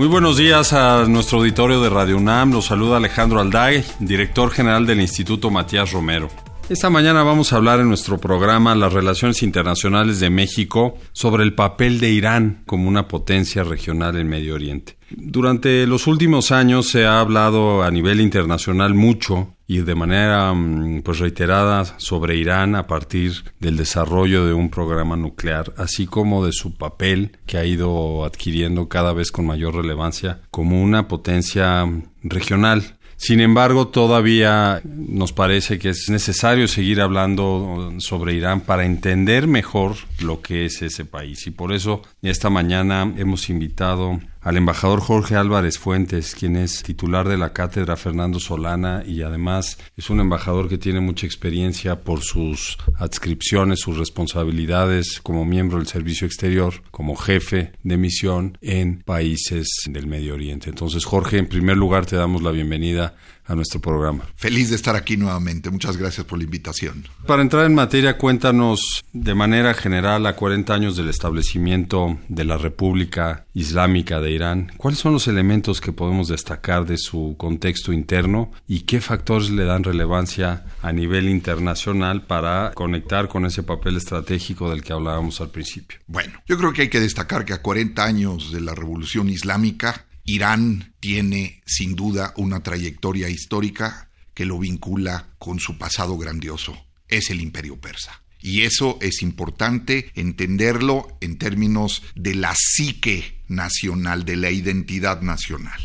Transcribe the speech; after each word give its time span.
Muy 0.00 0.08
buenos 0.08 0.38
días 0.38 0.72
a 0.72 1.04
nuestro 1.04 1.40
auditorio 1.40 1.82
de 1.82 1.90
Radio 1.90 2.16
UNAM. 2.16 2.54
Los 2.54 2.64
saluda 2.64 2.96
Alejandro 2.96 3.38
Alday, 3.38 3.84
director 3.98 4.50
general 4.50 4.86
del 4.86 5.02
Instituto 5.02 5.50
Matías 5.50 5.92
Romero. 5.92 6.30
Esta 6.70 6.88
mañana 6.88 7.22
vamos 7.22 7.52
a 7.52 7.56
hablar 7.56 7.80
en 7.80 7.88
nuestro 7.88 8.16
programa 8.16 8.74
Las 8.74 8.94
Relaciones 8.94 9.42
Internacionales 9.42 10.18
de 10.18 10.30
México 10.30 10.94
sobre 11.12 11.42
el 11.42 11.52
papel 11.52 12.00
de 12.00 12.08
Irán 12.12 12.62
como 12.64 12.88
una 12.88 13.08
potencia 13.08 13.62
regional 13.62 14.16
en 14.16 14.26
Medio 14.26 14.54
Oriente. 14.54 14.96
Durante 15.10 15.86
los 15.86 16.06
últimos 16.06 16.50
años 16.50 16.88
se 16.88 17.04
ha 17.04 17.20
hablado 17.20 17.82
a 17.82 17.90
nivel 17.90 18.22
internacional 18.22 18.94
mucho 18.94 19.54
y 19.70 19.82
de 19.82 19.94
manera 19.94 20.52
mm, 20.52 21.02
pues 21.02 21.20
reiterada 21.20 21.84
sobre 21.96 22.34
Irán 22.34 22.74
a 22.74 22.88
partir 22.88 23.44
del 23.60 23.76
desarrollo 23.76 24.44
de 24.44 24.52
un 24.52 24.68
programa 24.68 25.16
nuclear, 25.16 25.72
así 25.76 26.06
como 26.06 26.44
de 26.44 26.50
su 26.50 26.76
papel 26.76 27.36
que 27.46 27.56
ha 27.56 27.64
ido 27.64 28.24
adquiriendo 28.24 28.88
cada 28.88 29.12
vez 29.12 29.30
con 29.30 29.46
mayor 29.46 29.76
relevancia 29.76 30.40
como 30.50 30.82
una 30.82 31.06
potencia 31.06 31.88
regional 32.24 32.98
sin 33.22 33.42
embargo, 33.42 33.88
todavía 33.88 34.80
nos 34.82 35.34
parece 35.34 35.78
que 35.78 35.90
es 35.90 36.08
necesario 36.08 36.66
seguir 36.66 37.02
hablando 37.02 37.92
sobre 37.98 38.32
Irán 38.32 38.62
para 38.62 38.86
entender 38.86 39.46
mejor 39.46 39.96
lo 40.20 40.40
que 40.40 40.64
es 40.64 40.80
ese 40.80 41.04
país. 41.04 41.46
Y 41.46 41.50
por 41.50 41.74
eso 41.74 42.00
esta 42.22 42.48
mañana 42.48 43.12
hemos 43.18 43.50
invitado 43.50 44.18
al 44.40 44.56
embajador 44.56 45.00
Jorge 45.00 45.36
Álvarez 45.36 45.78
Fuentes, 45.78 46.34
quien 46.34 46.56
es 46.56 46.82
titular 46.82 47.28
de 47.28 47.36
la 47.36 47.52
cátedra 47.52 47.96
Fernando 47.96 48.40
Solana 48.40 49.02
y 49.06 49.22
además 49.22 49.78
es 49.96 50.08
un 50.08 50.20
embajador 50.20 50.68
que 50.68 50.78
tiene 50.78 51.00
mucha 51.00 51.26
experiencia 51.26 52.00
por 52.00 52.22
sus 52.22 52.78
adscripciones, 52.96 53.80
sus 53.80 53.98
responsabilidades 53.98 55.20
como 55.22 55.44
miembro 55.44 55.78
del 55.78 55.86
Servicio 55.86 56.26
Exterior, 56.26 56.82
como 56.90 57.16
jefe 57.16 57.72
de 57.82 57.96
misión 57.98 58.56
en 58.62 59.02
países 59.02 59.68
del 59.90 60.06
Medio 60.06 60.34
Oriente. 60.34 60.70
Entonces, 60.70 61.04
Jorge, 61.04 61.38
en 61.38 61.46
primer 61.46 61.76
lugar 61.76 62.06
te 62.06 62.16
damos 62.16 62.42
la 62.42 62.50
bienvenida 62.50 63.14
a 63.50 63.56
nuestro 63.56 63.80
programa. 63.80 64.24
Feliz 64.36 64.70
de 64.70 64.76
estar 64.76 64.94
aquí 64.94 65.16
nuevamente. 65.16 65.70
Muchas 65.70 65.96
gracias 65.96 66.24
por 66.24 66.38
la 66.38 66.44
invitación. 66.44 67.08
Para 67.26 67.42
entrar 67.42 67.66
en 67.66 67.74
materia, 67.74 68.16
cuéntanos 68.16 69.02
de 69.12 69.34
manera 69.34 69.74
general 69.74 70.24
a 70.26 70.36
40 70.36 70.72
años 70.72 70.96
del 70.96 71.08
establecimiento 71.08 72.18
de 72.28 72.44
la 72.44 72.58
República 72.58 73.46
Islámica 73.52 74.20
de 74.20 74.30
Irán, 74.30 74.72
¿cuáles 74.76 75.00
son 75.00 75.12
los 75.12 75.26
elementos 75.26 75.80
que 75.80 75.92
podemos 75.92 76.28
destacar 76.28 76.86
de 76.86 76.96
su 76.96 77.34
contexto 77.36 77.92
interno 77.92 78.52
y 78.68 78.82
qué 78.82 79.00
factores 79.00 79.50
le 79.50 79.64
dan 79.64 79.82
relevancia 79.82 80.64
a 80.80 80.92
nivel 80.92 81.28
internacional 81.28 82.22
para 82.22 82.70
conectar 82.74 83.28
con 83.28 83.46
ese 83.46 83.64
papel 83.64 83.96
estratégico 83.96 84.70
del 84.70 84.84
que 84.84 84.92
hablábamos 84.92 85.40
al 85.40 85.50
principio? 85.50 85.98
Bueno, 86.06 86.34
yo 86.46 86.56
creo 86.56 86.72
que 86.72 86.82
hay 86.82 86.88
que 86.88 87.00
destacar 87.00 87.44
que 87.44 87.52
a 87.52 87.62
40 87.62 88.04
años 88.04 88.52
de 88.52 88.60
la 88.60 88.76
Revolución 88.76 89.28
Islámica, 89.28 90.06
Irán 90.24 90.94
tiene 91.00 91.62
sin 91.66 91.96
duda 91.96 92.32
una 92.36 92.62
trayectoria 92.62 93.28
histórica 93.28 94.10
que 94.34 94.44
lo 94.44 94.58
vincula 94.58 95.28
con 95.38 95.58
su 95.58 95.78
pasado 95.78 96.16
grandioso. 96.16 96.86
Es 97.08 97.30
el 97.30 97.40
imperio 97.40 97.80
persa. 97.80 98.22
Y 98.42 98.62
eso 98.62 98.98
es 99.02 99.22
importante 99.22 100.10
entenderlo 100.14 101.18
en 101.20 101.36
términos 101.36 102.02
de 102.14 102.34
la 102.34 102.54
psique 102.56 103.42
nacional, 103.48 104.24
de 104.24 104.36
la 104.36 104.50
identidad 104.50 105.20
nacional. 105.20 105.80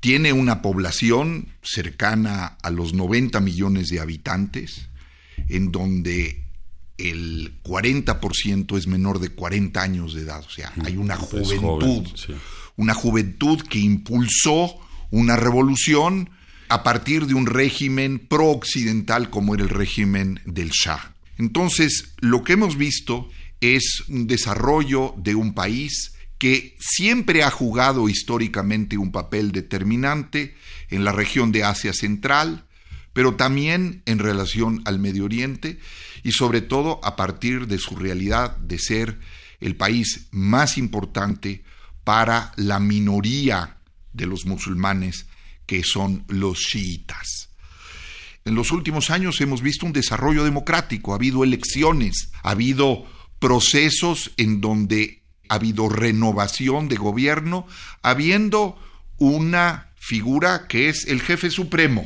Tiene 0.00 0.32
una 0.32 0.62
población 0.62 1.54
cercana 1.62 2.58
a 2.62 2.70
los 2.70 2.94
90 2.94 3.38
millones 3.40 3.88
de 3.88 4.00
habitantes, 4.00 4.88
en 5.48 5.70
donde 5.70 6.42
el 6.96 7.62
40% 7.62 8.76
es 8.76 8.86
menor 8.86 9.20
de 9.20 9.30
40 9.30 9.80
años 9.80 10.14
de 10.14 10.22
edad, 10.22 10.44
o 10.44 10.50
sea, 10.50 10.72
hay 10.84 10.96
una 10.96 11.16
juventud 11.16 12.06
una 12.80 12.94
juventud 12.94 13.60
que 13.60 13.78
impulsó 13.78 14.74
una 15.10 15.36
revolución 15.36 16.30
a 16.70 16.82
partir 16.82 17.26
de 17.26 17.34
un 17.34 17.44
régimen 17.44 18.18
pro-occidental 18.18 19.28
como 19.28 19.54
era 19.54 19.64
el 19.64 19.68
régimen 19.68 20.40
del 20.46 20.70
Shah. 20.70 21.12
Entonces, 21.36 22.14
lo 22.20 22.42
que 22.42 22.54
hemos 22.54 22.78
visto 22.78 23.28
es 23.60 24.04
un 24.08 24.26
desarrollo 24.26 25.14
de 25.18 25.34
un 25.34 25.52
país 25.52 26.14
que 26.38 26.74
siempre 26.80 27.42
ha 27.42 27.50
jugado 27.50 28.08
históricamente 28.08 28.96
un 28.96 29.12
papel 29.12 29.52
determinante 29.52 30.54
en 30.88 31.04
la 31.04 31.12
región 31.12 31.52
de 31.52 31.64
Asia 31.64 31.92
Central, 31.92 32.64
pero 33.12 33.34
también 33.34 34.00
en 34.06 34.20
relación 34.20 34.80
al 34.86 34.98
Medio 34.98 35.26
Oriente 35.26 35.78
y 36.22 36.32
sobre 36.32 36.62
todo 36.62 36.98
a 37.04 37.14
partir 37.14 37.66
de 37.66 37.76
su 37.76 37.94
realidad 37.94 38.56
de 38.56 38.78
ser 38.78 39.18
el 39.60 39.76
país 39.76 40.28
más 40.30 40.78
importante 40.78 41.62
para 42.10 42.50
la 42.56 42.80
minoría 42.80 43.76
de 44.12 44.26
los 44.26 44.44
musulmanes 44.44 45.26
que 45.64 45.84
son 45.84 46.24
los 46.26 46.58
chiitas. 46.58 47.50
En 48.44 48.56
los 48.56 48.72
últimos 48.72 49.10
años 49.10 49.40
hemos 49.40 49.62
visto 49.62 49.86
un 49.86 49.92
desarrollo 49.92 50.42
democrático, 50.42 51.12
ha 51.12 51.14
habido 51.14 51.44
elecciones, 51.44 52.32
ha 52.42 52.50
habido 52.50 53.06
procesos 53.38 54.32
en 54.38 54.60
donde 54.60 55.22
ha 55.48 55.54
habido 55.54 55.88
renovación 55.88 56.88
de 56.88 56.96
gobierno, 56.96 57.68
habiendo 58.02 58.76
una 59.18 59.92
figura 59.94 60.66
que 60.66 60.88
es 60.88 61.06
el 61.06 61.20
jefe 61.22 61.48
supremo. 61.48 62.04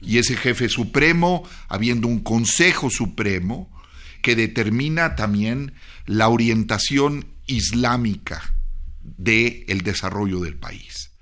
Y 0.00 0.18
ese 0.18 0.36
jefe 0.36 0.68
supremo, 0.68 1.42
habiendo 1.66 2.06
un 2.06 2.20
consejo 2.20 2.88
supremo 2.88 3.68
que 4.22 4.36
determina 4.36 5.16
también 5.16 5.74
la 6.06 6.28
orientación 6.28 7.26
islámica 7.46 8.53
del 9.04 9.64
el 9.68 9.82
desarrollo 9.82 10.40
del 10.40 10.56
país. 10.56 11.12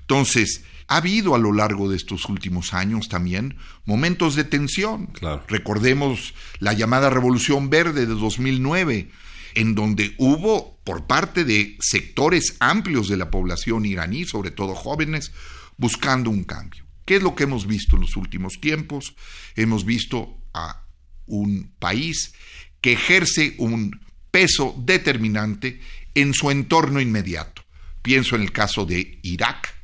Entonces, 0.00 0.64
ha 0.88 0.96
habido 0.96 1.34
a 1.34 1.38
lo 1.38 1.52
largo 1.52 1.90
de 1.90 1.96
estos 1.96 2.26
últimos 2.28 2.74
años 2.74 3.08
también 3.08 3.56
momentos 3.84 4.34
de 4.34 4.44
tensión. 4.44 5.10
Recordemos 5.48 6.34
la 6.58 6.72
llamada 6.72 7.08
Revolución 7.08 7.70
Verde 7.70 8.06
de 8.06 8.14
2009, 8.14 9.10
en 9.54 9.74
donde 9.74 10.14
hubo 10.18 10.78
por 10.84 11.06
parte 11.06 11.44
de 11.44 11.76
sectores 11.80 12.56
amplios 12.60 13.08
de 13.08 13.16
la 13.16 13.30
población 13.30 13.86
iraní, 13.86 14.24
sobre 14.24 14.50
todo 14.50 14.74
jóvenes, 14.74 15.32
buscando 15.76 16.30
un 16.30 16.44
cambio. 16.44 16.84
¿Qué 17.04 17.16
es 17.16 17.22
lo 17.22 17.34
que 17.34 17.44
hemos 17.44 17.66
visto 17.66 17.96
en 17.96 18.02
los 18.02 18.16
últimos 18.16 18.60
tiempos? 18.60 19.14
Hemos 19.56 19.84
visto 19.84 20.38
a 20.52 20.84
un 21.26 21.72
país 21.78 22.34
que 22.80 22.92
ejerce 22.92 23.54
un 23.58 24.00
peso 24.30 24.74
determinante 24.78 25.80
en 26.14 26.34
su 26.34 26.50
entorno 26.50 27.00
inmediato. 27.00 27.62
Pienso 28.02 28.36
en 28.36 28.42
el 28.42 28.52
caso 28.52 28.84
de 28.84 29.18
Irak. 29.22 29.74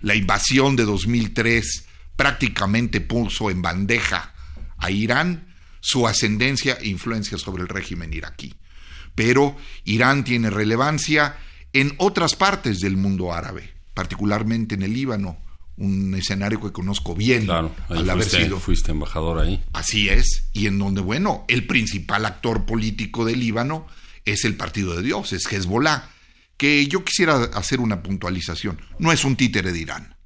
La 0.00 0.14
invasión 0.14 0.76
de 0.76 0.84
2003 0.84 1.86
prácticamente 2.16 3.00
puso 3.00 3.50
en 3.50 3.62
bandeja 3.62 4.34
a 4.78 4.90
Irán 4.90 5.54
su 5.80 6.06
ascendencia 6.06 6.78
e 6.80 6.88
influencia 6.88 7.38
sobre 7.38 7.62
el 7.62 7.68
régimen 7.68 8.12
iraquí. 8.12 8.54
Pero 9.14 9.56
Irán 9.84 10.24
tiene 10.24 10.50
relevancia 10.50 11.36
en 11.72 11.94
otras 11.98 12.34
partes 12.34 12.78
del 12.78 12.96
mundo 12.96 13.32
árabe, 13.32 13.74
particularmente 13.94 14.74
en 14.74 14.82
el 14.82 14.92
Líbano, 14.92 15.38
un 15.76 16.14
escenario 16.14 16.60
que 16.60 16.72
conozco 16.72 17.14
bien 17.14 17.44
claro, 17.44 17.74
al 17.88 18.08
haber 18.10 18.24
sido. 18.24 18.58
Fuiste 18.58 18.90
embajador 18.90 19.40
ahí. 19.40 19.62
Así 19.72 20.08
es, 20.08 20.48
y 20.52 20.66
en 20.66 20.78
donde, 20.78 21.00
bueno, 21.00 21.44
el 21.48 21.66
principal 21.66 22.26
actor 22.26 22.64
político 22.64 23.24
del 23.24 23.40
Líbano 23.40 23.86
es 24.32 24.44
el 24.44 24.56
partido 24.56 24.94
de 24.94 25.02
Dios, 25.02 25.32
es 25.32 25.50
Hezbollah, 25.50 26.10
que 26.56 26.86
yo 26.86 27.04
quisiera 27.04 27.44
hacer 27.54 27.80
una 27.80 28.02
puntualización. 28.02 28.80
No 28.98 29.12
es 29.12 29.24
un 29.24 29.36
títere 29.36 29.72
de 29.72 29.78
Irán, 29.78 30.16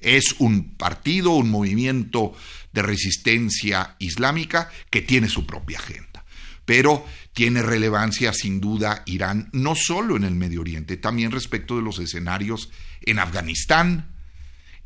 es 0.00 0.34
un 0.38 0.74
partido, 0.76 1.30
un 1.30 1.50
movimiento 1.50 2.34
de 2.72 2.82
resistencia 2.82 3.96
islámica 3.98 4.70
que 4.90 5.02
tiene 5.02 5.28
su 5.28 5.46
propia 5.46 5.78
agenda. 5.78 6.24
Pero 6.64 7.06
tiene 7.34 7.62
relevancia 7.62 8.32
sin 8.32 8.60
duda 8.60 9.02
Irán, 9.06 9.50
no 9.52 9.74
solo 9.74 10.16
en 10.16 10.24
el 10.24 10.34
Medio 10.34 10.62
Oriente, 10.62 10.96
también 10.96 11.30
respecto 11.30 11.76
de 11.76 11.82
los 11.82 11.98
escenarios 11.98 12.70
en 13.02 13.18
Afganistán, 13.18 14.14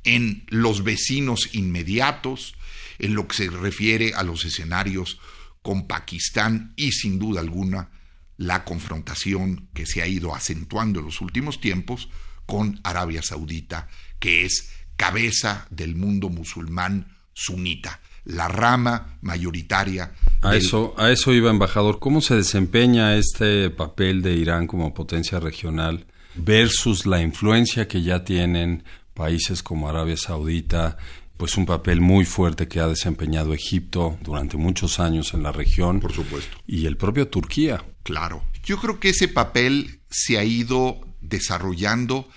en 0.05 0.45
los 0.49 0.83
vecinos 0.83 1.51
inmediatos, 1.53 2.55
en 2.99 3.15
lo 3.15 3.29
que 3.29 3.37
se 3.37 3.51
refiere 3.51 4.15
a 4.15 4.25
los 4.25 4.45
escenarios 4.45 5.21
con 5.63 5.87
Pakistán 5.87 6.73
y 6.77 6.93
sin 6.93 7.19
duda 7.19 7.41
alguna 7.41 7.91
la 8.39 8.65
confrontación 8.65 9.69
que 9.75 9.85
se 9.85 10.01
ha 10.01 10.07
ido 10.07 10.35
acentuando 10.35 11.01
en 11.01 11.07
los 11.07 11.21
últimos 11.21 11.61
tiempos 11.61 12.09
con 12.47 12.81
Arabia 12.85 13.21
Saudita, 13.23 13.89
que 14.19 14.47
es 14.47 14.71
cabeza 14.97 15.67
del 15.71 15.97
mundo 15.97 16.31
musulmán 16.31 17.19
sunita, 17.35 18.01
la 18.25 18.49
rama 18.49 19.19
mayoritaria. 19.21 20.13
A 20.41 20.57
eso, 20.57 20.95
a 20.97 21.11
eso 21.11 21.33
iba, 21.33 21.51
embajador. 21.51 21.99
¿Cómo 21.99 22.21
se 22.21 22.37
desempeña 22.37 23.17
este 23.17 23.71
papel 23.71 24.23
de 24.23 24.35
Irán 24.35 24.67
como 24.67 24.95
potencia 24.95 25.41
regional 25.41 26.07
versus 26.37 27.07
la 27.07 27.21
influencia 27.21 27.89
que 27.89 28.03
ya 28.03 28.25
tienen 28.25 28.85
países 29.15 29.63
como 29.63 29.89
Arabia 29.89 30.17
Saudita, 30.17 30.97
pues 31.39 31.57
un 31.57 31.67
papel 31.67 32.01
muy 32.01 32.25
fuerte 32.25 32.67
que 32.67 32.81
ha 32.81 32.89
desempeñado 32.89 33.55
Egipto 33.55 34.19
durante 34.23 34.57
muchos 34.57 34.99
años 34.99 35.33
en 35.35 35.45
la 35.45 35.53
región. 35.53 36.01
Por 36.01 36.13
supuesto. 36.13 36.59
Y 36.67 36.87
el 36.87 36.97
propio 36.97 37.29
Turquía. 37.29 37.85
Claro. 38.03 38.45
Yo 38.65 38.79
creo 38.79 38.99
que 38.99 39.11
ese 39.11 39.29
papel 39.29 40.01
se 40.11 40.37
ha 40.37 40.45
ido 40.45 41.01
desarrollando 41.21 42.29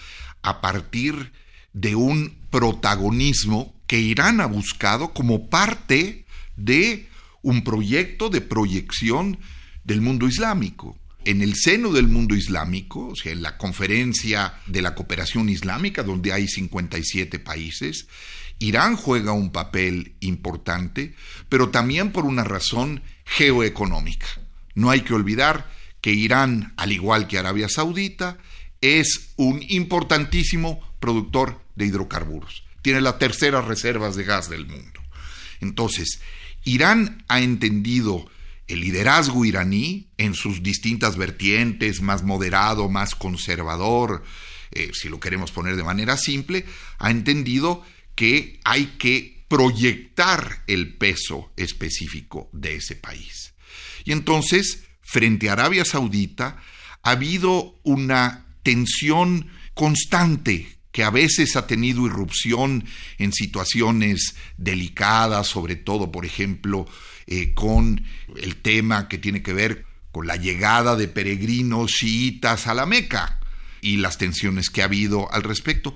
a 0.44 0.62
partir 0.62 1.34
de 1.74 1.96
un 1.96 2.38
protagonismo 2.52 3.74
que 3.88 4.00
Irán 4.00 4.40
ha 4.40 4.46
buscado 4.46 5.14
como 5.14 5.50
parte 5.50 6.26
de 6.56 7.10
un 7.42 7.64
proyecto 7.64 8.30
de 8.30 8.42
proyección 8.42 9.40
del 9.84 10.02
mundo 10.02 10.28
islámico. 10.28 10.96
En 11.26 11.42
el 11.42 11.56
seno 11.56 11.92
del 11.92 12.08
mundo 12.08 12.36
islámico, 12.36 13.08
o 13.08 13.16
sea, 13.16 13.32
en 13.32 13.42
la 13.42 13.58
conferencia 13.58 14.54
de 14.68 14.84
la 14.84 14.94
cooperación 14.94 15.50
islámica, 15.50 16.04
donde 16.04 16.34
hay 16.34 16.48
57 16.48 17.40
países, 17.40 18.08
Irán 18.62 18.96
juega 18.96 19.32
un 19.32 19.52
papel 19.52 20.14
importante, 20.20 21.16
pero 21.50 21.70
también 21.70 22.12
por 22.12 22.26
una 22.26 22.44
razón 22.44 23.02
geoeconómica. 23.26 24.28
No 24.76 24.92
hay 24.92 25.02
que 25.02 25.16
olvidar 25.16 25.68
que 26.00 26.12
Irán, 26.12 26.74
al 26.78 26.92
igual 26.92 27.28
que 27.28 27.40
Arabia 27.40 27.68
Saudita, 27.68 28.38
es 28.80 29.34
un 29.36 29.64
importantísimo 29.68 30.80
productor 31.00 31.60
de 31.76 31.88
hidrocarburos. 31.88 32.64
Tiene 32.84 33.02
las 33.02 33.18
terceras 33.18 33.66
reservas 33.66 34.16
de 34.16 34.26
gas 34.26 34.48
del 34.48 34.68
mundo. 34.68 35.02
Entonces, 35.60 36.22
Irán 36.64 37.24
ha 37.28 37.42
entendido 37.42 38.30
el 38.68 38.82
liderazgo 38.82 39.44
iraní 39.44 40.08
en 40.18 40.36
sus 40.36 40.62
distintas 40.62 41.18
vertientes, 41.18 42.02
más 42.02 42.22
moderado, 42.22 42.90
más 42.90 43.16
conservador, 43.16 44.24
eh, 44.72 44.92
si 44.94 45.10
lo 45.10 45.20
queremos 45.20 45.52
poner 45.52 45.76
de 45.76 45.84
manera 45.84 46.16
simple, 46.16 46.66
ha 47.00 47.10
entendido 47.10 47.84
que 48.16 48.60
hay 48.64 48.86
que 48.98 49.46
proyectar 49.48 50.64
el 50.68 50.96
peso 50.96 51.52
específico 51.58 52.50
de 52.54 52.76
ese 52.76 52.96
país. 52.96 53.54
Y 54.06 54.12
entonces, 54.12 54.84
frente 55.02 55.50
a 55.50 55.54
Arabia 55.54 55.86
Saudita, 55.86 56.62
ha 57.04 57.12
habido 57.12 57.80
una 57.84 58.46
tensión 58.64 59.50
constante 59.74 60.78
que 60.92 61.04
a 61.04 61.10
veces 61.10 61.56
ha 61.56 61.68
tenido 61.68 62.06
irrupción 62.06 62.86
en 63.18 63.32
situaciones 63.32 64.36
delicadas, 64.58 65.48
sobre 65.48 65.76
todo, 65.76 66.12
por 66.12 66.26
ejemplo, 66.26 66.86
eh, 67.28 67.54
con 67.54 68.06
el 68.36 68.58
tema 68.58 69.08
que 69.08 69.18
tiene 69.18 69.42
que 69.42 69.54
ver 69.54 69.86
con 70.12 70.28
la 70.28 70.36
llegada 70.36 70.96
de 70.96 71.08
peregrinos 71.08 71.92
chiitas 71.92 72.68
a 72.68 72.74
la 72.74 72.86
Meca 72.86 73.40
y 73.82 73.98
las 73.98 74.18
tensiones 74.18 74.70
que 74.70 74.82
ha 74.82 74.86
habido 74.86 75.32
al 75.32 75.44
respecto. 75.44 75.96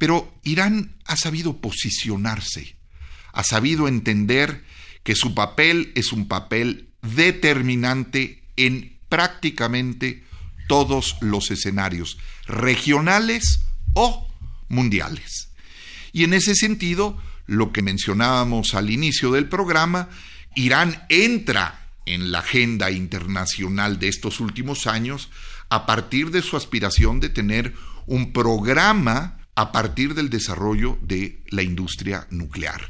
Pero 0.00 0.32
Irán 0.44 0.96
ha 1.04 1.14
sabido 1.14 1.58
posicionarse, 1.58 2.74
ha 3.34 3.44
sabido 3.44 3.86
entender 3.86 4.64
que 5.02 5.14
su 5.14 5.34
papel 5.34 5.92
es 5.94 6.14
un 6.14 6.26
papel 6.26 6.88
determinante 7.02 8.42
en 8.56 8.98
prácticamente 9.10 10.24
todos 10.68 11.18
los 11.20 11.50
escenarios, 11.50 12.16
regionales 12.46 13.60
o 13.92 14.26
mundiales. 14.70 15.50
Y 16.12 16.24
en 16.24 16.32
ese 16.32 16.54
sentido, 16.54 17.22
lo 17.44 17.70
que 17.70 17.82
mencionábamos 17.82 18.74
al 18.74 18.88
inicio 18.88 19.32
del 19.32 19.50
programa, 19.50 20.08
Irán 20.54 21.04
entra 21.10 21.90
en 22.06 22.32
la 22.32 22.38
agenda 22.38 22.90
internacional 22.90 23.98
de 23.98 24.08
estos 24.08 24.40
últimos 24.40 24.86
años 24.86 25.28
a 25.68 25.84
partir 25.84 26.30
de 26.30 26.40
su 26.40 26.56
aspiración 26.56 27.20
de 27.20 27.28
tener 27.28 27.74
un 28.06 28.32
programa 28.32 29.39
a 29.60 29.72
partir 29.72 30.14
del 30.14 30.30
desarrollo 30.30 30.96
de 31.02 31.42
la 31.50 31.62
industria 31.62 32.26
nuclear 32.30 32.80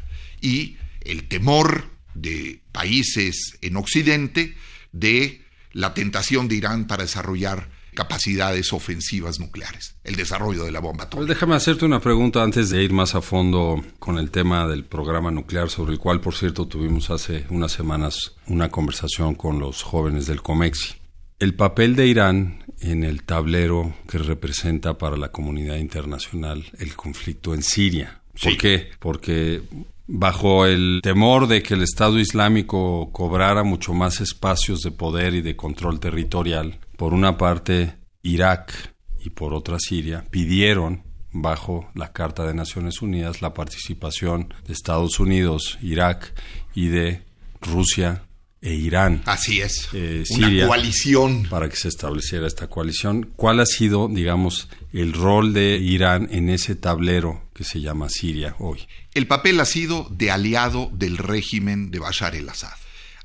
y 0.40 0.76
el 1.00 1.26
temor 1.26 1.90
de 2.14 2.62
países 2.70 3.58
en 3.61 3.76
Occidente 3.76 4.55
de 4.93 5.44
la 5.72 5.94
tentación 5.94 6.46
de 6.46 6.55
Irán 6.55 6.87
para 6.87 7.02
desarrollar 7.02 7.69
capacidades 7.96 8.72
ofensivas 8.72 9.40
nucleares, 9.40 9.96
el 10.05 10.14
desarrollo 10.14 10.62
de 10.62 10.70
la 10.70 10.78
bomba 10.78 11.05
atómica. 11.05 11.26
Pues 11.26 11.37
déjame 11.37 11.56
hacerte 11.56 11.84
una 11.87 11.99
pregunta 11.99 12.40
antes 12.40 12.70
de 12.70 12.84
ir 12.84 12.93
más 12.93 13.17
a 13.17 13.20
fondo 13.20 13.84
con 13.99 14.19
el 14.19 14.31
tema 14.31 14.69
del 14.69 14.84
programa 14.84 15.32
nuclear, 15.32 15.70
sobre 15.70 15.94
el 15.94 15.99
cual, 15.99 16.20
por 16.20 16.37
cierto, 16.37 16.69
tuvimos 16.69 17.11
hace 17.11 17.46
unas 17.50 17.72
semanas 17.72 18.37
una 18.46 18.69
conversación 18.69 19.34
con 19.34 19.58
los 19.58 19.82
jóvenes 19.82 20.28
del 20.28 20.40
COMEXI. 20.40 21.00
El 21.40 21.54
papel 21.54 21.96
de 21.96 22.06
Irán 22.06 22.64
en 22.81 23.02
el 23.02 23.22
tablero 23.22 23.94
que 24.06 24.19
representa 24.19 24.98
para 24.98 25.16
la 25.16 25.32
comunidad 25.32 25.76
internacional 25.76 26.66
el 26.78 26.94
conflicto 26.94 27.54
en 27.54 27.62
Siria. 27.62 28.20
¿Por 28.42 28.58
qué? 28.58 28.90
Porque 28.98 29.62
bajo 30.06 30.66
el 30.66 31.00
temor 31.02 31.48
de 31.48 31.62
que 31.62 31.72
el 31.72 31.82
Estado 31.82 32.19
Islámico 32.19 33.10
cobrara 33.10 33.62
mucho 33.62 33.94
más 33.94 34.20
espacios 34.20 34.81
de 34.81 34.90
poder 34.90 35.32
y 35.32 35.40
de 35.40 35.56
control 35.56 35.98
territorial, 35.98 36.78
por 36.98 37.14
una 37.14 37.38
parte 37.38 37.94
Irak 38.22 38.94
y 39.25 39.31
por 39.31 39.54
otra 39.54 39.78
Siria 39.78 40.26
pidieron 40.31 41.04
bajo 41.32 41.88
la 41.94 42.12
Carta 42.12 42.46
de 42.46 42.52
Naciones 42.52 43.00
Unidas 43.00 43.40
la 43.40 43.54
participación 43.54 44.52
de 44.66 44.75
Estados 44.75 45.19
Unidos, 45.19 45.78
Irak 45.81 46.34
y 46.75 46.88
de 46.88 47.22
Rusia 47.62 48.25
e 48.62 48.74
Irán. 48.74 49.22
Así 49.24 49.60
es. 49.60 49.88
Eh, 49.92 50.24
una 50.30 50.66
coalición. 50.66 51.46
Para 51.48 51.68
que 51.68 51.76
se 51.76 51.88
estableciera 51.88 52.46
esta 52.46 52.68
coalición. 52.68 53.32
¿Cuál 53.36 53.60
ha 53.60 53.66
sido, 53.66 54.08
digamos, 54.08 54.68
el 54.92 55.12
rol 55.12 55.52
de 55.52 55.78
Irán 55.78 56.28
en 56.30 56.50
ese 56.50 56.74
tablero 56.74 57.48
que 57.54 57.64
se 57.64 57.80
llama 57.80 58.10
Siria 58.10 58.54
hoy? 58.58 58.86
El 59.14 59.26
papel 59.26 59.60
ha 59.60 59.64
sido 59.64 60.06
de 60.10 60.30
aliado 60.30 60.90
del 60.92 61.16
régimen 61.16 61.90
de 61.90 62.00
Bashar 62.00 62.36
el-Assad. 62.36 62.76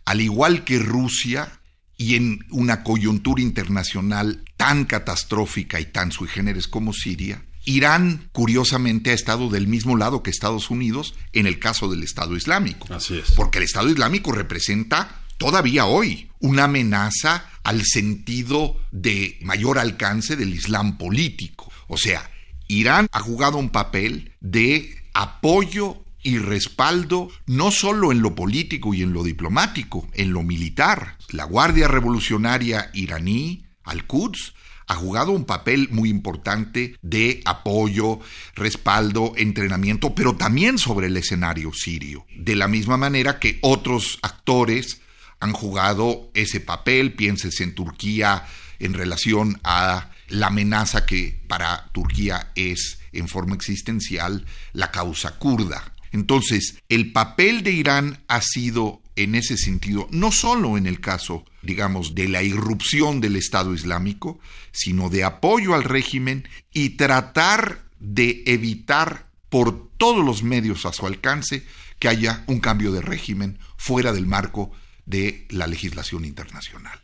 Al 0.06 0.22
igual 0.22 0.64
que 0.64 0.80
Rusia, 0.80 1.60
y 1.98 2.16
en 2.16 2.46
una 2.52 2.84
coyuntura 2.84 3.42
internacional 3.42 4.44
tan 4.58 4.86
catastrófica 4.86 5.80
y 5.80 5.86
tan 5.86 6.12
sui 6.12 6.28
generis 6.28 6.68
como 6.68 6.94
Siria, 6.94 7.44
Irán, 7.66 8.30
curiosamente, 8.32 9.10
ha 9.10 9.14
estado 9.14 9.50
del 9.50 9.68
mismo 9.68 9.98
lado 9.98 10.22
que 10.22 10.30
Estados 10.30 10.70
Unidos 10.70 11.16
en 11.34 11.48
el 11.48 11.58
caso 11.58 11.90
del 11.90 12.04
Estado 12.04 12.36
Islámico. 12.38 12.94
Así 12.94 13.18
es. 13.18 13.32
Porque 13.32 13.58
el 13.58 13.64
Estado 13.64 13.90
Islámico 13.90 14.32
representa 14.32 15.25
todavía 15.38 15.86
hoy 15.86 16.30
una 16.40 16.66
amenaza 16.66 17.50
al 17.64 17.84
sentido 17.84 18.78
de 18.92 19.38
mayor 19.42 19.80
alcance 19.80 20.36
del 20.36 20.54
Islam 20.54 20.98
político. 20.98 21.72
O 21.88 21.98
sea, 21.98 22.30
Irán 22.68 23.08
ha 23.12 23.20
jugado 23.20 23.58
un 23.58 23.70
papel 23.70 24.34
de 24.40 24.96
apoyo 25.14 26.04
y 26.22 26.40
respaldo 26.40 27.30
no 27.46 27.72
solo 27.72 28.12
en 28.12 28.22
lo 28.22 28.34
político 28.34 28.94
y 28.94 29.04
en 29.04 29.14
lo 29.14 29.24
diplomático, 29.24 30.08
en 30.14 30.34
lo 30.34 30.42
militar. 30.42 31.18
La 31.30 31.44
Guardia 31.44 31.88
Revolucionaria 31.88 32.90
iraní, 32.94 33.68
Al-Quds, 33.84 34.54
ha 34.88 34.96
jugado 34.96 35.32
un 35.32 35.46
papel 35.46 35.90
muy 35.92 36.10
importante 36.10 36.96
de 37.02 37.42
apoyo, 37.46 38.20
respaldo, 38.56 39.34
entrenamiento, 39.38 40.14
pero 40.14 40.36
también 40.36 40.78
sobre 40.78 41.08
el 41.08 41.18
escenario 41.18 41.74
sirio. 41.74 42.26
De 42.36 42.56
la 42.56 42.68
misma 42.68 42.98
manera 42.98 43.40
que 43.40 43.60
otros 43.62 44.20
actores 44.22 45.02
han 45.46 45.54
jugado 45.54 46.30
ese 46.34 46.60
papel, 46.60 47.14
pienses 47.14 47.62
en 47.62 47.74
Turquía 47.74 48.46
en 48.80 48.94
relación 48.94 49.60
a 49.64 50.12
la 50.28 50.48
amenaza 50.48 51.06
que 51.06 51.40
para 51.48 51.90
Turquía 51.94 52.52
es 52.56 53.00
en 53.14 53.28
forma 53.28 53.56
existencial 53.56 54.46
la 54.74 54.92
causa 54.92 55.38
kurda. 55.38 55.94
Entonces, 56.12 56.82
el 56.90 57.12
papel 57.12 57.64
de 57.64 57.72
Irán 57.72 58.24
ha 58.28 58.42
sido 58.42 59.02
en 59.16 59.36
ese 59.36 59.58
sentido, 59.58 60.08
no 60.12 60.32
solo 60.32 60.78
en 60.78 60.88
el 60.88 61.00
caso, 61.00 61.46
digamos, 61.62 62.16
de 62.16 62.28
la 62.28 62.44
irrupción 62.44 63.22
del 63.22 63.36
Estado 63.38 63.74
Islámico, 63.74 64.40
sino 64.72 65.10
de 65.10 65.24
apoyo 65.24 65.74
al 65.74 65.84
régimen 65.84 66.48
y 66.74 66.92
tratar 66.92 67.84
de 68.00 68.44
evitar 68.46 69.28
por 69.50 69.90
todos 69.98 70.26
los 70.26 70.44
medios 70.44 70.86
a 70.86 70.92
su 70.92 71.06
alcance 71.06 71.64
que 72.00 72.10
haya 72.10 72.44
un 72.48 72.60
cambio 72.60 72.92
de 72.92 73.02
régimen 73.02 73.60
fuera 73.78 74.12
del 74.12 74.26
marco 74.26 74.72
de 75.06 75.48
la 75.50 75.68
legislación 75.68 76.26
internacional. 76.26 77.00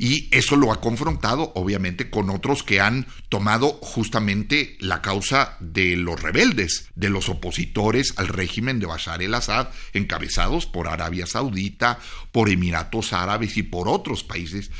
Y 0.00 0.28
eso 0.30 0.54
lo 0.54 0.72
ha 0.72 0.80
confrontado, 0.80 1.50
obviamente, 1.56 2.08
con 2.08 2.30
otros 2.30 2.62
que 2.62 2.80
han 2.80 3.08
tomado 3.28 3.78
justamente 3.82 4.76
la 4.78 5.02
causa 5.02 5.56
de 5.58 5.96
los 5.96 6.22
rebeldes, 6.22 6.88
de 6.94 7.10
los 7.10 7.28
opositores 7.28 8.14
al 8.16 8.28
régimen 8.28 8.78
de 8.78 8.86
Bashar 8.86 9.22
el-Assad, 9.22 9.70
encabezados 9.92 10.66
por 10.66 10.86
Arabia 10.86 11.26
Saudita, 11.26 11.98
por 12.30 12.48
Emiratos 12.48 13.12
Árabes 13.12 13.56
y 13.56 13.64
por 13.64 13.88
otros 13.88 14.22
países. 14.22 14.70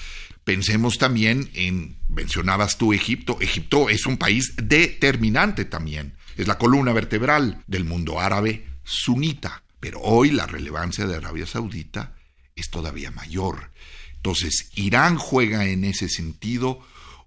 Pensemos 0.45 0.99
también 0.99 1.51
en, 1.55 1.99
mencionabas 2.09 2.79
tú 2.79 2.93
Egipto, 2.93 3.39
Egipto 3.41 3.91
es 3.91 4.07
un 4.07 4.19
país 4.19 4.55
determinante 4.57 5.65
también, 5.65 6.15
es 6.37 6.47
la 6.47 6.59
columna 6.59 6.93
vertebral 6.93 7.65
del 7.67 7.85
mundo 7.85 8.21
árabe 8.21 8.67
sunita, 8.85 9.65
pero 9.81 10.01
hoy 10.01 10.31
la 10.31 10.47
relevancia 10.47 11.07
de 11.07 11.17
Arabia 11.17 11.45
Saudita 11.45 12.15
es 12.61 12.71
todavía 12.71 13.11
mayor. 13.11 13.71
Entonces, 14.15 14.71
Irán 14.75 15.17
juega 15.17 15.67
en 15.67 15.85
ese 15.85 16.09
sentido 16.09 16.81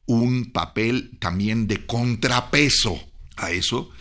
un 0.05 0.51
papel 0.51 1.17
también 1.19 1.67
de 1.67 1.85
contrapeso 1.85 2.99
a 3.37 3.51
eso 3.51 3.91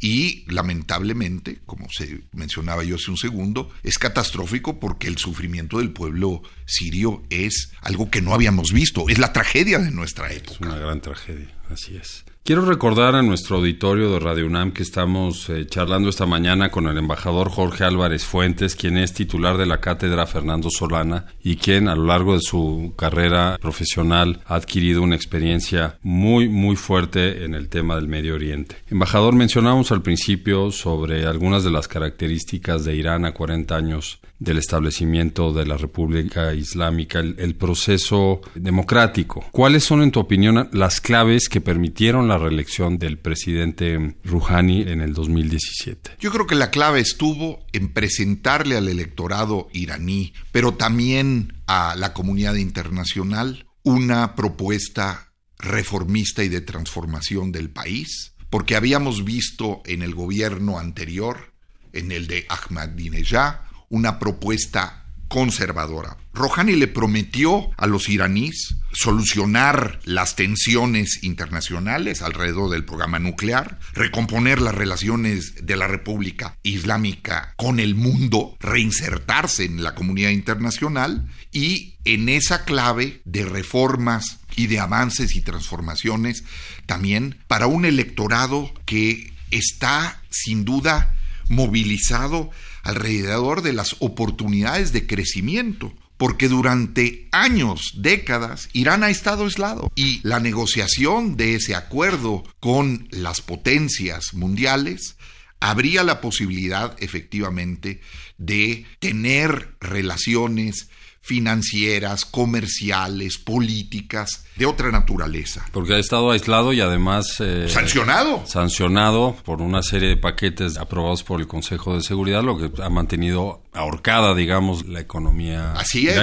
y 0.00 0.44
lamentablemente, 0.52 1.60
como 1.64 1.88
se 1.90 2.24
mencionaba 2.32 2.84
yo 2.84 2.96
hace 2.96 3.10
un 3.10 3.16
segundo, 3.16 3.70
es 3.82 3.98
catastrófico 3.98 4.78
porque 4.78 5.06
el 5.06 5.16
sufrimiento 5.16 5.78
del 5.78 5.92
pueblo 5.92 6.42
sirio 6.66 7.22
es 7.30 7.72
algo 7.80 8.10
que 8.10 8.20
no 8.20 8.34
habíamos 8.34 8.72
visto, 8.72 9.08
es 9.08 9.18
la 9.18 9.32
tragedia 9.32 9.78
de 9.78 9.90
nuestra 9.90 10.30
época. 10.30 10.52
Es 10.52 10.60
una 10.60 10.76
gran 10.76 11.00
tragedia, 11.00 11.56
así 11.70 11.96
es. 11.96 12.24
Quiero 12.46 12.66
recordar 12.66 13.14
a 13.14 13.22
nuestro 13.22 13.56
auditorio 13.56 14.12
de 14.12 14.18
Radio 14.18 14.44
UNAM 14.44 14.72
que 14.72 14.82
estamos 14.82 15.48
eh, 15.48 15.64
charlando 15.66 16.10
esta 16.10 16.26
mañana 16.26 16.70
con 16.70 16.86
el 16.88 16.98
embajador 16.98 17.48
Jorge 17.48 17.84
Álvarez 17.84 18.26
Fuentes, 18.26 18.76
quien 18.76 18.98
es 18.98 19.14
titular 19.14 19.56
de 19.56 19.64
la 19.64 19.80
cátedra 19.80 20.26
Fernando 20.26 20.68
Solana 20.68 21.24
y 21.42 21.56
quien 21.56 21.88
a 21.88 21.96
lo 21.96 22.04
largo 22.04 22.34
de 22.34 22.42
su 22.42 22.92
carrera 22.98 23.56
profesional 23.58 24.42
ha 24.44 24.56
adquirido 24.56 25.00
una 25.00 25.16
experiencia 25.16 25.96
muy, 26.02 26.50
muy 26.50 26.76
fuerte 26.76 27.46
en 27.46 27.54
el 27.54 27.70
tema 27.70 27.96
del 27.96 28.08
Medio 28.08 28.34
Oriente. 28.34 28.76
Embajador, 28.90 29.34
mencionamos 29.34 29.90
al 29.90 30.02
principio 30.02 30.70
sobre 30.70 31.24
algunas 31.24 31.64
de 31.64 31.70
las 31.70 31.88
características 31.88 32.84
de 32.84 32.94
Irán 32.94 33.24
a 33.24 33.32
40 33.32 33.74
años 33.74 34.20
del 34.44 34.58
establecimiento 34.58 35.52
de 35.52 35.66
la 35.66 35.76
República 35.76 36.54
Islámica, 36.54 37.20
el, 37.20 37.54
proceso 37.54 38.40
democrático. 38.54 39.44
¿Cuáles 39.50 39.84
son, 39.84 40.02
en 40.02 40.10
tu 40.10 40.20
opinión, 40.20 40.68
las 40.72 41.00
claves 41.00 41.48
que 41.48 41.60
permitieron 41.60 42.28
la 42.28 42.38
reelección 42.38 42.98
del 42.98 43.18
presidente 43.18 44.16
Rouhani 44.22 44.82
en 44.82 45.00
el 45.00 45.14
2017? 45.14 46.16
Yo 46.20 46.30
creo 46.30 46.46
que 46.46 46.54
la 46.54 46.70
clave 46.70 47.00
estuvo 47.00 47.64
en 47.72 47.92
presentarle 47.92 48.76
al 48.76 48.88
electorado 48.88 49.68
iraní, 49.72 50.34
pero 50.52 50.74
también 50.74 51.54
a 51.66 51.96
la 51.96 52.12
comunidad 52.12 52.54
internacional, 52.54 53.66
una 53.82 54.34
propuesta 54.34 55.32
reformista 55.58 56.44
y 56.44 56.48
de 56.48 56.60
transformación 56.60 57.52
del 57.52 57.70
país, 57.70 58.34
porque 58.50 58.76
habíamos 58.76 59.24
visto 59.24 59.82
en 59.86 60.02
el 60.02 60.14
gobierno 60.14 60.78
anterior, 60.78 61.52
en 61.92 62.12
el 62.12 62.26
de 62.26 62.46
Ahmadinejad, 62.48 63.56
una 63.94 64.18
propuesta 64.18 65.04
conservadora. 65.28 66.16
Rouhani 66.32 66.74
le 66.74 66.88
prometió 66.88 67.70
a 67.76 67.86
los 67.86 68.08
iraníes 68.08 68.74
solucionar 68.92 70.00
las 70.04 70.34
tensiones 70.36 71.22
internacionales 71.22 72.22
alrededor 72.22 72.70
del 72.70 72.84
programa 72.84 73.20
nuclear, 73.20 73.78
recomponer 73.94 74.60
las 74.60 74.74
relaciones 74.74 75.64
de 75.64 75.76
la 75.76 75.86
República 75.86 76.56
Islámica 76.62 77.54
con 77.56 77.78
el 77.78 77.94
mundo, 77.94 78.56
reinsertarse 78.60 79.64
en 79.64 79.82
la 79.84 79.94
comunidad 79.94 80.30
internacional 80.30 81.28
y 81.52 81.94
en 82.04 82.28
esa 82.28 82.64
clave 82.64 83.20
de 83.24 83.44
reformas 83.44 84.40
y 84.56 84.66
de 84.66 84.80
avances 84.80 85.36
y 85.36 85.40
transformaciones 85.40 86.44
también 86.86 87.38
para 87.46 87.68
un 87.68 87.84
electorado 87.84 88.72
que 88.86 89.32
está 89.50 90.20
sin 90.30 90.64
duda 90.64 91.14
movilizado 91.48 92.50
alrededor 92.84 93.62
de 93.62 93.72
las 93.72 93.96
oportunidades 93.98 94.92
de 94.92 95.06
crecimiento, 95.06 95.92
porque 96.16 96.48
durante 96.48 97.28
años, 97.32 97.94
décadas, 97.96 98.68
Irán 98.72 99.02
ha 99.02 99.10
estado 99.10 99.44
aislado. 99.44 99.90
Y 99.96 100.20
la 100.22 100.38
negociación 100.38 101.36
de 101.36 101.56
ese 101.56 101.74
acuerdo 101.74 102.44
con 102.60 103.08
las 103.10 103.40
potencias 103.40 104.34
mundiales 104.34 105.16
habría 105.60 106.04
la 106.04 106.20
posibilidad 106.20 106.94
efectivamente 107.02 108.00
de 108.38 108.86
tener 109.00 109.74
relaciones 109.80 110.88
financieras, 111.24 112.26
comerciales, 112.26 113.38
políticas, 113.38 114.44
de 114.56 114.66
otra 114.66 114.90
naturaleza. 114.90 115.64
Porque 115.72 115.94
ha 115.94 115.98
estado 115.98 116.30
aislado 116.30 116.74
y 116.74 116.82
además... 116.82 117.36
Eh, 117.40 117.66
sancionado. 117.70 118.44
Sancionado 118.46 119.34
por 119.42 119.62
una 119.62 119.82
serie 119.82 120.10
de 120.10 120.16
paquetes 120.18 120.76
aprobados 120.76 121.22
por 121.22 121.40
el 121.40 121.46
Consejo 121.46 121.96
de 121.96 122.02
Seguridad, 122.02 122.42
lo 122.42 122.58
que 122.58 122.82
ha 122.82 122.90
mantenido 122.90 123.62
ahorcada, 123.72 124.34
digamos, 124.34 124.86
la 124.86 125.00
economía 125.00 125.72
Así 125.72 126.08
es. 126.08 126.20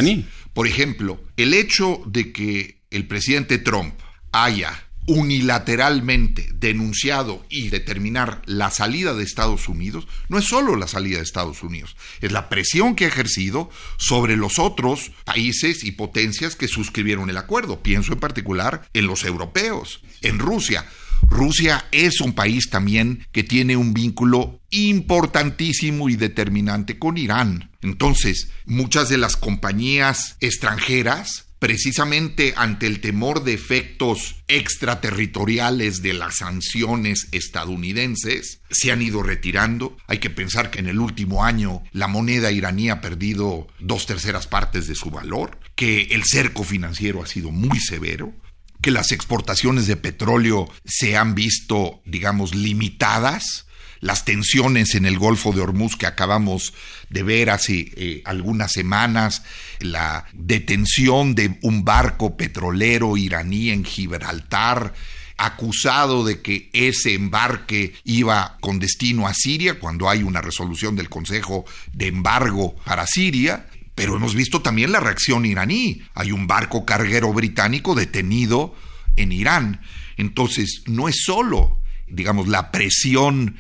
Por 0.54 0.68
ejemplo, 0.68 1.20
el 1.36 1.56
hecho 1.56 2.04
de 2.06 2.32
que 2.32 2.84
el 2.92 3.08
presidente 3.08 3.58
Trump 3.58 3.96
haya 4.32 4.86
unilateralmente 5.08 6.50
denunciado 6.54 7.46
y 7.50 7.70
determinar 7.70 8.42
la 8.46 8.70
salida 8.70 9.14
de 9.14 9.24
Estados 9.24 9.68
Unidos, 9.68 10.08
no 10.30 10.38
es 10.38 10.46
solo 10.46 10.76
la 10.76 10.88
salida 10.88 11.18
de 11.18 11.24
Estados 11.24 11.64
Unidos, 11.64 11.96
es 12.22 12.32
la 12.32 12.50
presión 12.50 12.96
que 12.96 13.06
ha 13.06 13.10
ejercido 13.10 13.70
sobre 13.98 14.38
los 14.38 14.60
otros 14.60 15.12
países 15.26 15.84
y 15.84 15.92
potencias 15.92 16.56
que 16.56 16.68
suscribieron 16.68 17.30
el 17.30 17.38
acuerdo. 17.38 17.82
Pienso 17.82 18.14
en 18.14 18.20
particular 18.20 18.88
en 18.94 19.08
los 19.08 19.24
europeos, 19.24 20.02
en 20.22 20.40
Rusia. 20.40 20.86
Rusia 21.28 21.86
es 21.92 22.20
un 22.20 22.34
país 22.34 22.70
también 22.70 23.26
que 23.32 23.44
tiene 23.44 23.78
un 23.78 23.94
vínculo 23.94 24.62
importantísimo 24.70 26.10
y 26.10 26.16
determinante 26.16 26.98
con 26.98 27.18
Irán. 27.18 27.72
Entonces, 27.82 28.50
muchas 28.66 29.10
de 29.10 29.18
las 29.18 29.38
compañías 29.38 30.38
extranjeras 30.40 31.51
precisamente 31.62 32.56
ante 32.58 32.88
el 32.88 33.02
temor 33.02 33.44
de 33.44 33.54
efectos 33.54 34.38
extraterritoriales 34.48 36.02
de 36.02 36.14
las 36.14 36.38
sanciones 36.38 37.28
estadounidenses, 37.34 38.62
se 38.72 38.92
han 38.92 39.04
ido 39.04 39.22
retirando. 39.22 39.96
Hay 40.08 40.18
que 40.18 40.32
pensar 40.32 40.72
que 40.72 40.80
en 40.80 40.88
el 40.88 40.98
último 40.98 41.46
año 41.46 41.84
la 41.92 42.08
moneda 42.08 42.52
iraní 42.52 42.90
ha 42.90 43.00
perdido 43.00 43.68
dos 43.80 44.08
terceras 44.08 44.48
partes 44.48 44.88
de 44.88 44.96
su 44.96 45.12
valor, 45.12 45.60
que 45.76 46.02
el 46.10 46.24
cerco 46.24 46.64
financiero 46.64 47.22
ha 47.22 47.28
sido 47.28 47.52
muy 47.52 47.80
severo, 47.80 48.34
que 48.82 48.90
las 48.90 49.12
exportaciones 49.12 49.86
de 49.86 49.98
petróleo 49.98 50.68
se 50.84 51.16
han 51.16 51.36
visto, 51.36 52.02
digamos, 52.06 52.56
limitadas 52.56 53.68
las 54.02 54.26
tensiones 54.26 54.96
en 54.96 55.06
el 55.06 55.18
Golfo 55.18 55.54
de 55.54 55.62
Hormuz 55.62 55.96
que 55.96 56.08
acabamos 56.08 56.74
de 57.10 57.24
ver 57.24 57.52
hace 57.52 57.92
eh, 57.96 58.22
algunas 58.26 58.72
semanas, 58.72 59.44
la 59.80 60.26
detención 60.34 61.36
de 61.36 61.58
un 61.62 61.86
barco 61.86 62.36
petrolero 62.36 63.16
iraní 63.16 63.70
en 63.70 63.86
Gibraltar, 63.86 64.94
acusado 65.38 66.26
de 66.26 66.42
que 66.42 66.70
ese 66.74 67.14
embarque 67.14 67.94
iba 68.04 68.58
con 68.60 68.80
destino 68.80 69.28
a 69.28 69.34
Siria, 69.34 69.80
cuando 69.80 70.10
hay 70.10 70.24
una 70.24 70.42
resolución 70.42 70.96
del 70.96 71.10
Consejo 71.10 71.66
de 71.94 72.08
embargo 72.08 72.76
para 72.84 73.08
Siria. 73.08 73.68
Pero 73.94 74.16
hemos 74.16 74.34
visto 74.34 74.62
también 74.62 74.92
la 74.92 75.00
reacción 75.00 75.46
iraní. 75.46 76.02
Hay 76.16 76.32
un 76.32 76.48
barco 76.48 76.86
carguero 76.86 77.34
británico 77.34 77.94
detenido 77.94 78.76
en 79.16 79.32
Irán. 79.32 79.82
Entonces, 80.18 80.84
no 80.88 81.10
es 81.10 81.24
solo, 81.24 81.82
digamos, 82.08 82.48
la 82.48 82.72
presión 82.72 83.58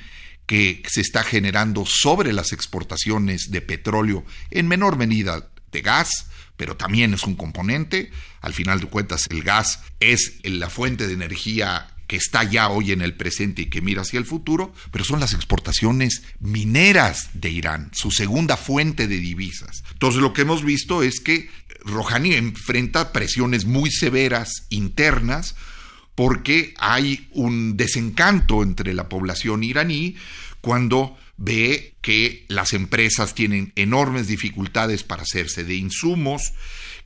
que 0.51 0.83
se 0.85 0.99
está 0.99 1.23
generando 1.23 1.85
sobre 1.85 2.33
las 2.33 2.51
exportaciones 2.51 3.51
de 3.51 3.61
petróleo, 3.61 4.25
en 4.49 4.67
menor 4.67 4.97
medida 4.97 5.49
de 5.71 5.81
gas, 5.81 6.27
pero 6.57 6.75
también 6.75 7.13
es 7.13 7.23
un 7.23 7.35
componente. 7.35 8.11
Al 8.41 8.53
final 8.53 8.81
de 8.81 8.87
cuentas, 8.87 9.27
el 9.29 9.43
gas 9.43 9.79
es 10.01 10.39
la 10.43 10.69
fuente 10.69 11.07
de 11.07 11.13
energía 11.13 11.87
que 12.05 12.17
está 12.17 12.43
ya 12.43 12.67
hoy 12.67 12.91
en 12.91 13.01
el 13.01 13.13
presente 13.13 13.61
y 13.61 13.65
que 13.67 13.79
mira 13.79 14.01
hacia 14.01 14.19
el 14.19 14.25
futuro, 14.25 14.73
pero 14.91 15.05
son 15.05 15.21
las 15.21 15.33
exportaciones 15.33 16.23
mineras 16.41 17.29
de 17.33 17.49
Irán, 17.49 17.89
su 17.93 18.11
segunda 18.11 18.57
fuente 18.57 19.07
de 19.07 19.19
divisas. 19.19 19.85
Entonces 19.93 20.19
lo 20.19 20.33
que 20.33 20.41
hemos 20.41 20.65
visto 20.65 21.01
es 21.01 21.21
que 21.21 21.49
Rouhani 21.85 22.33
enfrenta 22.33 23.13
presiones 23.13 23.63
muy 23.63 23.89
severas 23.89 24.65
internas 24.69 25.55
porque 26.21 26.75
hay 26.77 27.27
un 27.31 27.77
desencanto 27.77 28.61
entre 28.61 28.93
la 28.93 29.09
población 29.09 29.63
iraní 29.63 30.17
cuando 30.61 31.17
ve 31.35 31.95
que 32.01 32.45
las 32.47 32.73
empresas 32.73 33.33
tienen 33.33 33.73
enormes 33.75 34.27
dificultades 34.27 35.01
para 35.01 35.23
hacerse 35.23 35.63
de 35.63 35.73
insumos, 35.73 36.53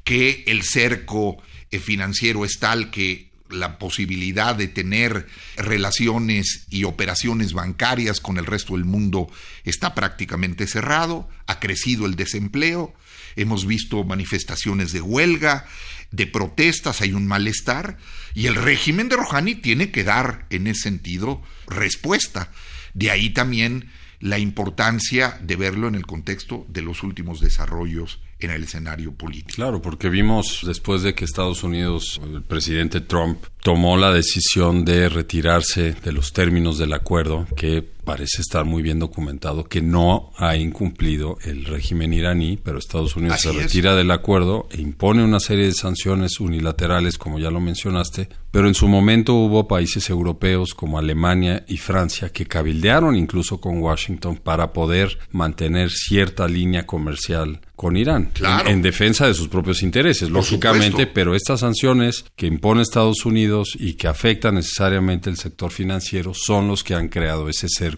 que 0.03 0.43
el 0.47 0.63
cerco 0.63 1.37
eh, 1.71 1.79
financiero 1.79 2.43
es 2.43 2.59
tal 2.59 2.91
que 2.91 3.29
la 3.55 3.79
posibilidad 3.79 4.55
de 4.55 4.67
tener 4.67 5.27
relaciones 5.57 6.65
y 6.69 6.83
operaciones 6.83 7.53
bancarias 7.53 8.19
con 8.19 8.37
el 8.37 8.45
resto 8.45 8.73
del 8.73 8.85
mundo 8.85 9.29
está 9.63 9.95
prácticamente 9.95 10.67
cerrado, 10.67 11.27
ha 11.47 11.59
crecido 11.59 12.05
el 12.05 12.15
desempleo, 12.15 12.93
hemos 13.35 13.65
visto 13.65 14.03
manifestaciones 14.03 14.91
de 14.91 15.01
huelga, 15.01 15.65
de 16.11 16.27
protestas, 16.27 17.01
hay 17.01 17.13
un 17.13 17.27
malestar 17.27 17.97
y 18.33 18.47
el 18.47 18.55
régimen 18.55 19.09
de 19.09 19.17
Rouhani 19.17 19.55
tiene 19.55 19.91
que 19.91 20.03
dar 20.03 20.45
en 20.49 20.67
ese 20.67 20.83
sentido 20.83 21.41
respuesta. 21.67 22.51
De 22.93 23.11
ahí 23.11 23.31
también 23.31 23.89
la 24.19 24.39
importancia 24.39 25.37
de 25.41 25.55
verlo 25.55 25.87
en 25.87 25.95
el 25.95 26.05
contexto 26.05 26.65
de 26.69 26.81
los 26.81 27.03
últimos 27.03 27.41
desarrollos 27.41 28.19
en 28.39 28.51
el 28.51 28.63
escenario 28.63 29.13
político. 29.13 29.55
Claro, 29.55 29.81
porque 29.81 30.09
vimos 30.09 30.61
después 30.65 31.01
de 31.01 31.15
que 31.15 31.25
Estados 31.25 31.63
Unidos, 31.63 32.19
el 32.23 32.41
presidente 32.41 33.01
Trump, 33.01 33.43
tomó 33.61 33.97
la 33.97 34.11
decisión 34.11 34.85
de 34.85 35.09
retirarse 35.09 35.93
de 35.93 36.11
los 36.11 36.33
términos 36.33 36.77
del 36.77 36.93
acuerdo, 36.93 37.47
que 37.55 37.94
parece 38.05 38.41
estar 38.41 38.63
muy 38.63 38.81
bien 38.81 38.99
documentado, 38.99 39.65
que 39.65 39.81
no 39.81 40.31
ha 40.37 40.55
incumplido 40.55 41.37
el 41.43 41.65
régimen 41.65 42.13
iraní, 42.13 42.57
pero 42.63 42.77
Estados 42.77 43.15
Unidos 43.15 43.41
se 43.41 43.51
retira 43.51 43.95
del 43.95 44.11
acuerdo 44.11 44.67
e 44.71 44.79
impone 44.79 45.23
una 45.23 45.39
serie 45.39 45.65
de 45.65 45.73
sanciones 45.73 46.39
unilaterales, 46.39 47.17
como 47.17 47.39
ya 47.39 47.51
lo 47.51 47.59
mencionaste, 47.59 48.29
pero 48.51 48.67
en 48.69 48.73
su 48.73 48.87
momento 48.87 49.33
hubo 49.33 49.67
países 49.67 50.09
europeos 50.09 50.73
como 50.73 50.97
Alemania 50.97 51.65
y 51.67 51.77
Francia 51.77 52.29
que 52.29 52.45
cabildearon 52.45 53.15
incluso 53.17 53.59
con 53.59 53.79
Washington 53.79 54.37
para 54.37 54.71
poder 54.71 55.17
mantener 55.31 55.89
cierta 55.91 56.47
línea 56.47 56.85
comercial 56.85 57.59
con 57.75 57.97
Irán 57.97 58.31
en, 58.67 58.81
defensa 58.81 59.27
de 59.27 59.33
sus 59.33 59.49
propios 59.49 59.83
intereses, 59.83 60.29
lógicamente, 60.29 61.07
pero 61.07 61.35
estas 61.35 61.59
sanciones 61.59 62.25
que 62.35 62.47
impone 62.47 62.81
Estados 62.81 63.25
Unidos 63.25 63.75
y 63.77 63.95
que 63.95 64.07
afectan 64.07 64.55
necesariamente 64.55 65.29
el 65.29 65.35
sector 65.35 65.71
financiero 65.71 66.33
son 66.33 66.69
los 66.69 66.83
que 66.83 66.95
han 66.95 67.09
creado 67.09 67.49
ese 67.49 67.67
cerco 67.67 67.94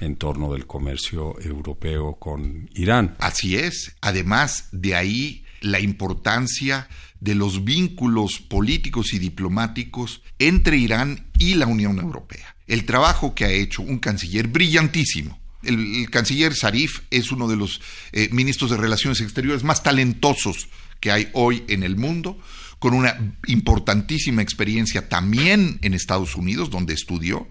en 0.00 0.16
torno 0.16 0.52
del 0.52 0.66
comercio 0.66 1.40
europeo 1.40 2.14
con 2.14 2.70
Irán. 2.74 3.16
Así 3.18 3.56
es. 3.56 3.96
Además, 4.00 4.68
de 4.72 4.94
ahí 4.94 5.44
la 5.60 5.80
importancia 5.80 6.88
de 7.20 7.34
los 7.34 7.64
vínculos 7.64 8.38
políticos 8.38 9.12
y 9.12 9.18
diplomáticos 9.18 10.22
entre 10.38 10.76
Irán 10.76 11.26
y 11.38 11.54
la 11.54 11.66
Unión 11.66 11.98
Europea. 11.98 12.54
El 12.66 12.84
trabajo 12.84 13.34
que 13.34 13.44
ha 13.44 13.50
hecho 13.50 13.82
un 13.82 13.98
canciller 13.98 14.46
brillantísimo, 14.46 15.38
el, 15.62 16.08
canciller 16.10 16.54
Zarif 16.54 17.00
es 17.10 17.32
uno 17.32 17.48
de 17.48 17.56
los 17.56 17.80
eh, 18.12 18.28
ministros 18.30 18.70
de 18.70 18.76
Relaciones 18.76 19.20
Exteriores 19.20 19.64
más 19.64 19.82
talentosos 19.82 20.68
que 21.00 21.10
hay 21.10 21.28
hoy 21.32 21.64
en 21.68 21.82
el 21.82 21.96
mundo, 21.96 22.38
con 22.78 22.94
una 22.94 23.34
importantísima 23.46 24.42
experiencia 24.42 25.08
también 25.08 25.78
en 25.82 25.94
Estados 25.94 26.36
Unidos, 26.36 26.70
donde 26.70 26.94
estudió, 26.94 27.48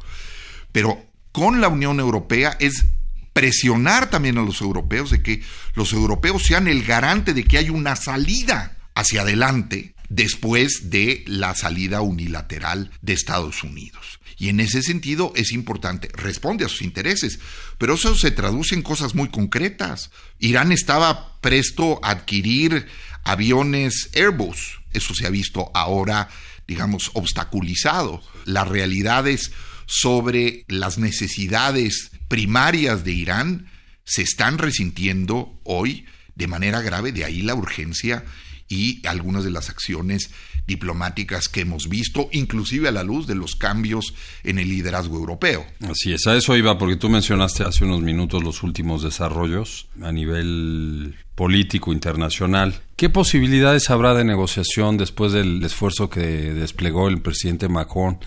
pero 0.72 1.05
con 1.38 1.62
la 1.62 1.67
Unión 1.67 2.00
Europea 2.00 2.58
es 2.60 2.88
presionar 3.32 4.10
también 4.10 4.39
a 4.39 4.41
los 4.41 4.60
europeos 4.62 5.12
de 5.12 5.22
que 5.22 5.44
los 5.75 5.94
europeos 5.94 6.41
sean 6.41 6.67
el 6.67 6.84
garante 6.84 7.36
de 7.36 7.44
que 7.44 7.60
hay 7.60 7.70
una 7.70 7.96
salida 7.96 8.75
hacia 8.96 9.22
adelante 9.22 9.94
después 10.10 10.89
de 10.89 11.24
la 11.27 11.53
salida 11.53 12.01
unilateral 12.01 12.89
de 13.03 13.13
Estados 13.13 13.63
Unidos. 13.63 14.20
Y 14.39 14.50
en 14.50 14.60
ese 14.60 14.82
sentido 14.82 15.32
es 15.36 15.51
importante, 15.51 16.10
responde 16.12 16.65
a 16.65 16.70
sus 16.70 16.82
intereses, 16.82 17.38
pero 17.77 17.94
eso 17.94 18.15
se 18.15 18.32
traduce 18.32 18.74
en 18.74 18.82
cosas 18.82 19.13
muy 19.13 19.29
concretas. 19.29 20.10
Irán 20.39 20.72
estaba 20.72 21.39
presto 21.39 22.00
a 22.01 22.10
adquirir 22.10 22.88
aviones 23.24 24.10
Airbus, 24.15 24.79
eso 24.91 25.13
se 25.13 25.27
ha 25.27 25.29
visto 25.29 25.70
ahora, 25.75 26.29
digamos, 26.67 27.12
obstaculizado. 27.13 28.24
Las 28.46 28.67
realidades 28.67 29.51
sobre 29.88 30.65
las 30.67 31.00
necesidades 31.00 32.12
primarias 32.27 33.03
de 33.03 33.13
Irán 33.13 33.72
se 34.03 34.22
están 34.22 34.58
resintiendo 34.58 35.60
hoy 35.63 36.06
de 36.36 36.48
manera 36.48 36.82
grave, 36.82 37.12
de 37.12 37.25
ahí 37.25 37.41
la 37.41 37.56
urgencia 37.56 38.24
y 38.70 39.06
algunas 39.08 39.44
de 39.44 39.51
las 39.51 39.70
acciones 39.70 40.29
diplomáticas 40.67 41.47
que 41.47 41.62
hemos 41.62 41.89
visto, 41.89 42.29
inclusive 42.31 42.89
a 42.89 42.91
la 42.91 43.03
luz 43.03 43.25
de 43.25 43.36
los 43.36 43.55
cambios 43.55 44.13
en 44.43 44.59
el 44.59 44.69
liderazgo 44.69 45.17
europeo. 45.17 45.65
Así 45.89 46.13
es, 46.13 46.27
a 46.27 46.36
eso 46.36 46.55
iba, 46.55 46.77
porque 46.77 46.97
tú 46.97 47.09
mencionaste 47.09 47.63
hace 47.63 47.86
unos 47.86 48.01
minutos 48.01 48.43
los 48.43 48.62
últimos 48.63 49.01
desarrollos 49.01 49.88
a 50.01 50.12
nivel 50.12 51.15
político 51.36 51.93
internacional. 51.93 52.81
¿Qué 52.95 53.09
posibilidades 53.09 53.89
habrá 53.89 54.13
de 54.13 54.25
negociación 54.25 54.97
después 54.97 55.31
del 55.31 55.63
esfuerzo 55.63 56.09
que 56.09 56.19
desplegó 56.19 57.07
el 57.07 57.21
presidente 57.21 57.69
Macron 57.69 58.19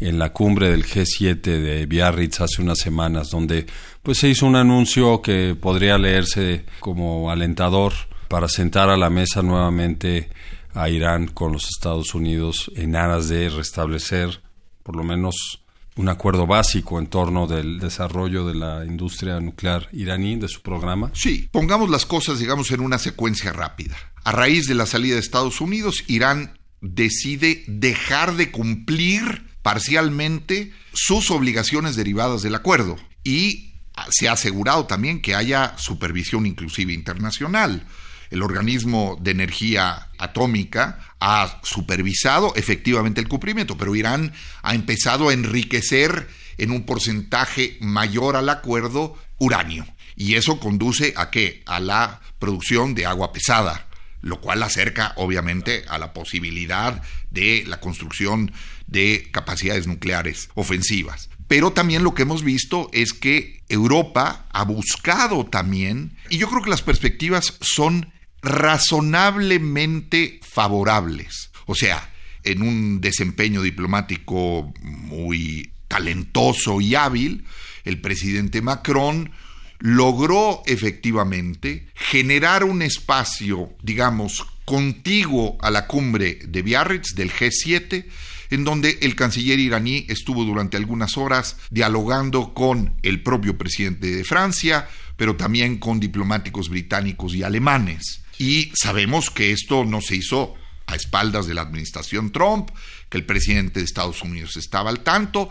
en 0.00 0.18
la 0.18 0.32
cumbre 0.32 0.70
del 0.70 0.84
G7 0.84 1.40
de 1.40 1.86
Biarritz 1.86 2.40
hace 2.40 2.62
unas 2.62 2.78
semanas, 2.78 3.30
donde 3.30 3.66
pues 4.02 4.18
se 4.18 4.28
hizo 4.28 4.46
un 4.46 4.56
anuncio 4.56 5.22
que 5.22 5.54
podría 5.60 5.96
leerse 5.98 6.64
como 6.80 7.30
alentador 7.30 7.92
para 8.28 8.48
sentar 8.48 8.88
a 8.88 8.96
la 8.96 9.10
mesa 9.10 9.42
nuevamente 9.42 10.30
a 10.74 10.88
Irán 10.88 11.26
con 11.26 11.52
los 11.52 11.68
Estados 11.68 12.14
Unidos 12.14 12.70
en 12.76 12.96
aras 12.96 13.28
de 13.28 13.48
restablecer 13.48 14.42
por 14.82 14.96
lo 14.96 15.04
menos 15.04 15.62
un 15.96 16.08
acuerdo 16.08 16.46
básico 16.46 16.98
en 16.98 17.06
torno 17.06 17.46
del 17.46 17.78
desarrollo 17.78 18.46
de 18.46 18.54
la 18.54 18.84
industria 18.84 19.40
nuclear 19.40 19.88
iraní, 19.92 20.36
de 20.36 20.48
su 20.48 20.62
programa? 20.62 21.10
Sí, 21.14 21.48
pongamos 21.50 21.90
las 21.90 22.06
cosas, 22.06 22.38
digamos, 22.38 22.70
en 22.70 22.80
una 22.80 22.98
secuencia 22.98 23.52
rápida. 23.52 23.96
A 24.24 24.32
raíz 24.32 24.66
de 24.66 24.74
la 24.74 24.86
salida 24.86 25.14
de 25.14 25.20
Estados 25.20 25.60
Unidos, 25.60 26.04
Irán 26.06 26.58
decide 26.80 27.64
dejar 27.66 28.36
de 28.36 28.50
cumplir 28.50 29.52
parcialmente 29.62 30.72
sus 30.92 31.30
obligaciones 31.30 31.94
derivadas 31.94 32.42
del 32.42 32.54
acuerdo 32.54 32.96
y 33.22 33.74
se 34.10 34.28
ha 34.28 34.32
asegurado 34.32 34.86
también 34.86 35.20
que 35.20 35.34
haya 35.34 35.76
supervisión 35.78 36.46
inclusive 36.46 36.92
internacional 36.92 37.86
el 38.32 38.42
organismo 38.42 39.18
de 39.20 39.30
energía 39.30 40.08
atómica 40.18 40.98
ha 41.20 41.60
supervisado 41.62 42.54
efectivamente 42.56 43.20
el 43.20 43.28
cumplimiento, 43.28 43.76
pero 43.76 43.94
Irán 43.94 44.32
ha 44.62 44.74
empezado 44.74 45.28
a 45.28 45.34
enriquecer 45.34 46.28
en 46.56 46.70
un 46.70 46.84
porcentaje 46.84 47.76
mayor 47.80 48.36
al 48.36 48.48
acuerdo 48.48 49.16
uranio. 49.38 49.86
Y 50.16 50.34
eso 50.34 50.58
conduce 50.60 51.12
a 51.16 51.30
qué? 51.30 51.62
A 51.66 51.78
la 51.78 52.20
producción 52.38 52.94
de 52.94 53.04
agua 53.04 53.32
pesada, 53.32 53.86
lo 54.22 54.40
cual 54.40 54.62
acerca 54.62 55.12
obviamente 55.16 55.84
a 55.88 55.98
la 55.98 56.14
posibilidad 56.14 57.02
de 57.30 57.64
la 57.66 57.80
construcción 57.80 58.52
de 58.86 59.28
capacidades 59.30 59.86
nucleares 59.86 60.48
ofensivas. 60.54 61.28
Pero 61.48 61.72
también 61.72 62.02
lo 62.02 62.14
que 62.14 62.22
hemos 62.22 62.42
visto 62.42 62.88
es 62.94 63.12
que 63.12 63.62
Europa 63.68 64.46
ha 64.52 64.64
buscado 64.64 65.44
también, 65.44 66.16
y 66.30 66.38
yo 66.38 66.48
creo 66.48 66.62
que 66.62 66.70
las 66.70 66.80
perspectivas 66.80 67.58
son 67.60 68.10
razonablemente 68.42 70.40
favorables. 70.42 71.50
O 71.66 71.74
sea, 71.74 72.12
en 72.44 72.62
un 72.62 73.00
desempeño 73.00 73.62
diplomático 73.62 74.72
muy 74.80 75.72
talentoso 75.88 76.80
y 76.80 76.94
hábil, 76.94 77.44
el 77.84 78.00
presidente 78.00 78.62
Macron 78.62 79.30
logró 79.78 80.62
efectivamente 80.66 81.88
generar 81.94 82.64
un 82.64 82.82
espacio, 82.82 83.74
digamos, 83.82 84.46
contiguo 84.64 85.58
a 85.60 85.70
la 85.70 85.86
cumbre 85.86 86.38
de 86.46 86.62
Biarritz 86.62 87.14
del 87.14 87.32
G7, 87.32 88.06
en 88.50 88.64
donde 88.64 88.98
el 89.02 89.16
canciller 89.16 89.58
iraní 89.58 90.06
estuvo 90.08 90.44
durante 90.44 90.76
algunas 90.76 91.16
horas 91.16 91.56
dialogando 91.70 92.54
con 92.54 92.94
el 93.02 93.22
propio 93.22 93.58
presidente 93.58 94.08
de 94.08 94.24
Francia, 94.24 94.88
pero 95.16 95.36
también 95.36 95.78
con 95.78 95.98
diplomáticos 95.98 96.68
británicos 96.68 97.34
y 97.34 97.42
alemanes. 97.42 98.21
Y 98.38 98.72
sabemos 98.74 99.30
que 99.30 99.52
esto 99.52 99.84
no 99.84 100.00
se 100.00 100.16
hizo 100.16 100.54
a 100.86 100.96
espaldas 100.96 101.46
de 101.46 101.54
la 101.54 101.62
administración 101.62 102.32
Trump, 102.32 102.70
que 103.08 103.18
el 103.18 103.24
presidente 103.24 103.80
de 103.80 103.84
Estados 103.84 104.22
Unidos 104.22 104.56
estaba 104.56 104.90
al 104.90 105.00
tanto, 105.00 105.48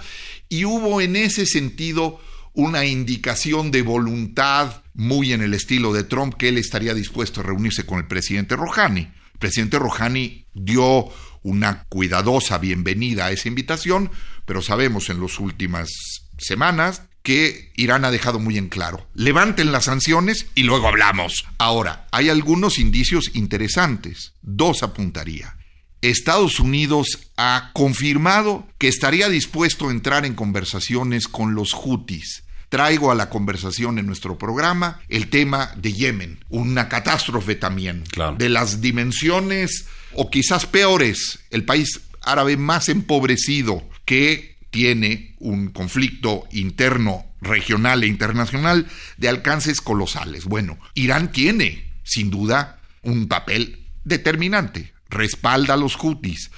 y 0.50 0.66
hubo 0.66 1.02
en 1.02 1.16
ese 1.16 1.46
sentido 1.46 2.20
una 2.54 2.86
indicación 2.86 3.72
de 3.72 3.82
voluntad 3.82 4.84
muy 4.94 5.32
en 5.32 5.42
el 5.42 5.54
estilo 5.54 5.94
de 5.94 6.04
Trump 6.04 6.36
que 6.36 6.50
él 6.50 6.58
estaría 6.58 6.94
dispuesto 6.94 7.40
a 7.40 7.44
reunirse 7.44 7.86
con 7.86 8.00
el 8.00 8.08
presidente 8.08 8.56
Rouhani. 8.56 9.02
El 9.02 9.40
presidente 9.40 9.80
Rouhani 9.80 10.46
dio 10.54 11.10
una 11.44 11.86
cuidadosa 11.86 12.58
bienvenida 12.58 13.28
a 13.28 13.32
esa 13.32 13.48
invitación, 13.48 14.12
pero 14.46 14.62
sabemos 14.62 15.10
en 15.10 15.22
las 15.22 15.40
últimas 15.40 15.90
semanas 16.38 17.04
que 17.24 17.72
Irán 17.76 18.06
ha 18.06 18.12
dejado 18.12 18.40
muy 18.40 18.58
en 18.58 18.70
claro. 18.70 19.08
Levanten 19.14 19.72
las 19.72 19.86
sanciones 19.86 20.48
y 20.56 20.64
luego 20.64 20.88
hablamos. 20.88 21.46
Ahora, 21.58 22.08
hay 22.12 22.30
algunos 22.30 22.80
indicios 22.80 23.32
interesantes. 23.34 24.34
Dos 24.42 24.84
apuntaría. 24.84 25.58
Estados 26.02 26.60
Unidos 26.60 27.32
ha 27.38 27.70
confirmado 27.74 28.68
que 28.80 28.88
estaría 28.88 29.30
dispuesto 29.30 29.88
a 29.88 29.92
entrar 29.92 30.26
en 30.26 30.34
conversaciones 30.34 31.28
con 31.28 31.54
los 31.54 31.74
Houthis. 31.74 32.44
Traigo 32.70 33.12
a 33.12 33.16
la 33.16 33.30
conversación 33.30 34.00
en 34.00 34.08
nuestro 34.08 34.38
programa 34.38 35.02
el 35.10 35.30
tema 35.30 35.74
de 35.76 35.94
Yemen, 35.94 36.44
una 36.50 36.88
catástrofe 36.90 37.56
también, 37.56 38.04
de 38.38 38.50
las 38.50 38.82
dimensiones 38.82 39.88
o 40.14 40.30
quizás 40.30 40.66
peores, 40.66 41.40
el 41.52 41.66
país 41.66 42.02
árabe 42.22 42.58
más 42.58 42.90
empobrecido 42.90 43.88
que 44.06 44.58
tiene 44.72 45.36
un 45.40 45.70
conflicto 45.70 46.48
interno, 46.52 47.26
regional 47.42 48.04
e 48.04 48.08
internacional 48.08 48.88
de 49.18 49.30
alcances 49.30 49.82
colosales. 49.82 50.46
Bueno, 50.46 50.80
Irán 50.96 51.32
tiene, 51.32 51.92
sin 52.04 52.32
duda, 52.32 52.80
un 53.04 53.28
papel 53.28 53.86
determinante, 54.04 54.94
respalda 55.10 55.76
a 55.76 55.78
los 55.78 55.96
Houthis 55.98 56.52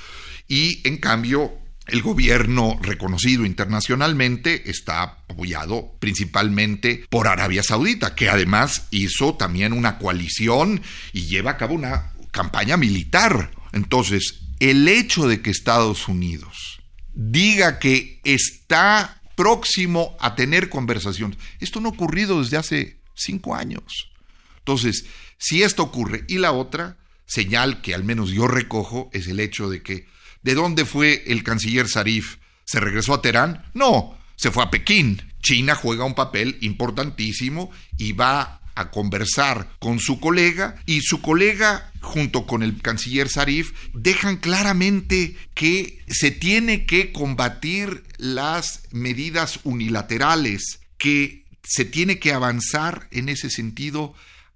y, 0.48 0.88
en 0.88 0.98
cambio, 0.98 1.58
el 1.88 2.02
gobierno 2.02 2.80
reconocido 2.82 3.46
internacionalmente 3.46 4.70
está 4.70 5.04
apoyado 5.28 5.96
principalmente 6.00 7.06
por 7.10 7.28
Arabia 7.28 7.64
Saudita, 7.64 8.16
que 8.16 8.30
además 8.30 8.88
hizo 8.92 9.36
también 9.36 9.74
una 9.74 9.98
coalición 9.98 10.82
y 11.12 11.26
lleva 11.26 11.52
a 11.52 11.58
cabo 11.58 11.74
una 11.74 12.14
campaña 12.32 12.78
militar. 12.78 13.52
Entonces, 13.74 14.42
el 14.60 14.88
hecho 14.88 15.28
de 15.28 15.42
que 15.42 15.50
Estados 15.50 16.08
Unidos 16.08 16.83
diga 17.14 17.80
que 17.80 18.20
está 18.24 19.22
próximo 19.36 20.16
a 20.20 20.36
tener 20.36 20.70
conversaciones, 20.70 21.38
esto 21.60 21.80
no 21.80 21.90
ha 21.90 21.94
ocurrido 21.94 22.42
desde 22.42 22.58
hace 22.58 23.00
cinco 23.16 23.56
años. 23.56 24.12
Entonces, 24.60 25.06
si 25.38 25.64
esto 25.64 25.84
ocurre, 25.84 26.24
y 26.28 26.38
la 26.38 26.52
otra 26.52 26.98
señal 27.26 27.82
que 27.82 27.94
al 27.94 28.04
menos 28.04 28.32
yo 28.32 28.48
recojo 28.48 29.10
es 29.14 29.28
el 29.28 29.40
hecho 29.40 29.70
de 29.70 29.82
que 29.82 30.08
¿De 30.44 30.56
dónde 30.56 30.84
fue 30.86 31.24
el 31.28 31.42
canciller 31.42 31.88
Zarif? 31.88 32.38
¿Se 32.66 32.82
regresó 32.82 33.14
a 33.14 33.22
Teherán? 33.22 33.64
No, 33.74 34.18
se 34.36 34.52
fue 34.52 34.64
a 34.64 34.70
Pekín. 34.70 35.34
China 35.42 35.74
juega 35.74 36.04
un 36.04 36.16
papel 36.16 36.58
importantísimo 36.62 37.72
y 37.98 38.12
va 38.12 38.62
a 38.76 38.92
conversar 38.92 39.70
con 39.80 40.00
su 40.00 40.20
colega 40.20 40.76
y 40.86 41.02
su 41.02 41.22
colega 41.22 41.92
junto 42.02 42.46
con 42.46 42.64
el 42.64 42.82
canciller 42.82 43.30
Zarif 43.30 43.72
dejan 43.94 44.38
claramente 44.38 45.36
que 45.54 46.04
se 46.08 46.32
tiene 46.32 46.86
que 46.86 47.12
combatir 47.12 48.04
las 48.18 48.84
medidas 48.92 49.60
unilaterales, 49.64 50.80
que 50.98 51.46
se 51.64 51.86
tiene 51.86 52.20
que 52.20 52.34
avanzar 52.34 53.08
en 53.12 53.30
ese 53.30 53.50
sentido 53.50 54.14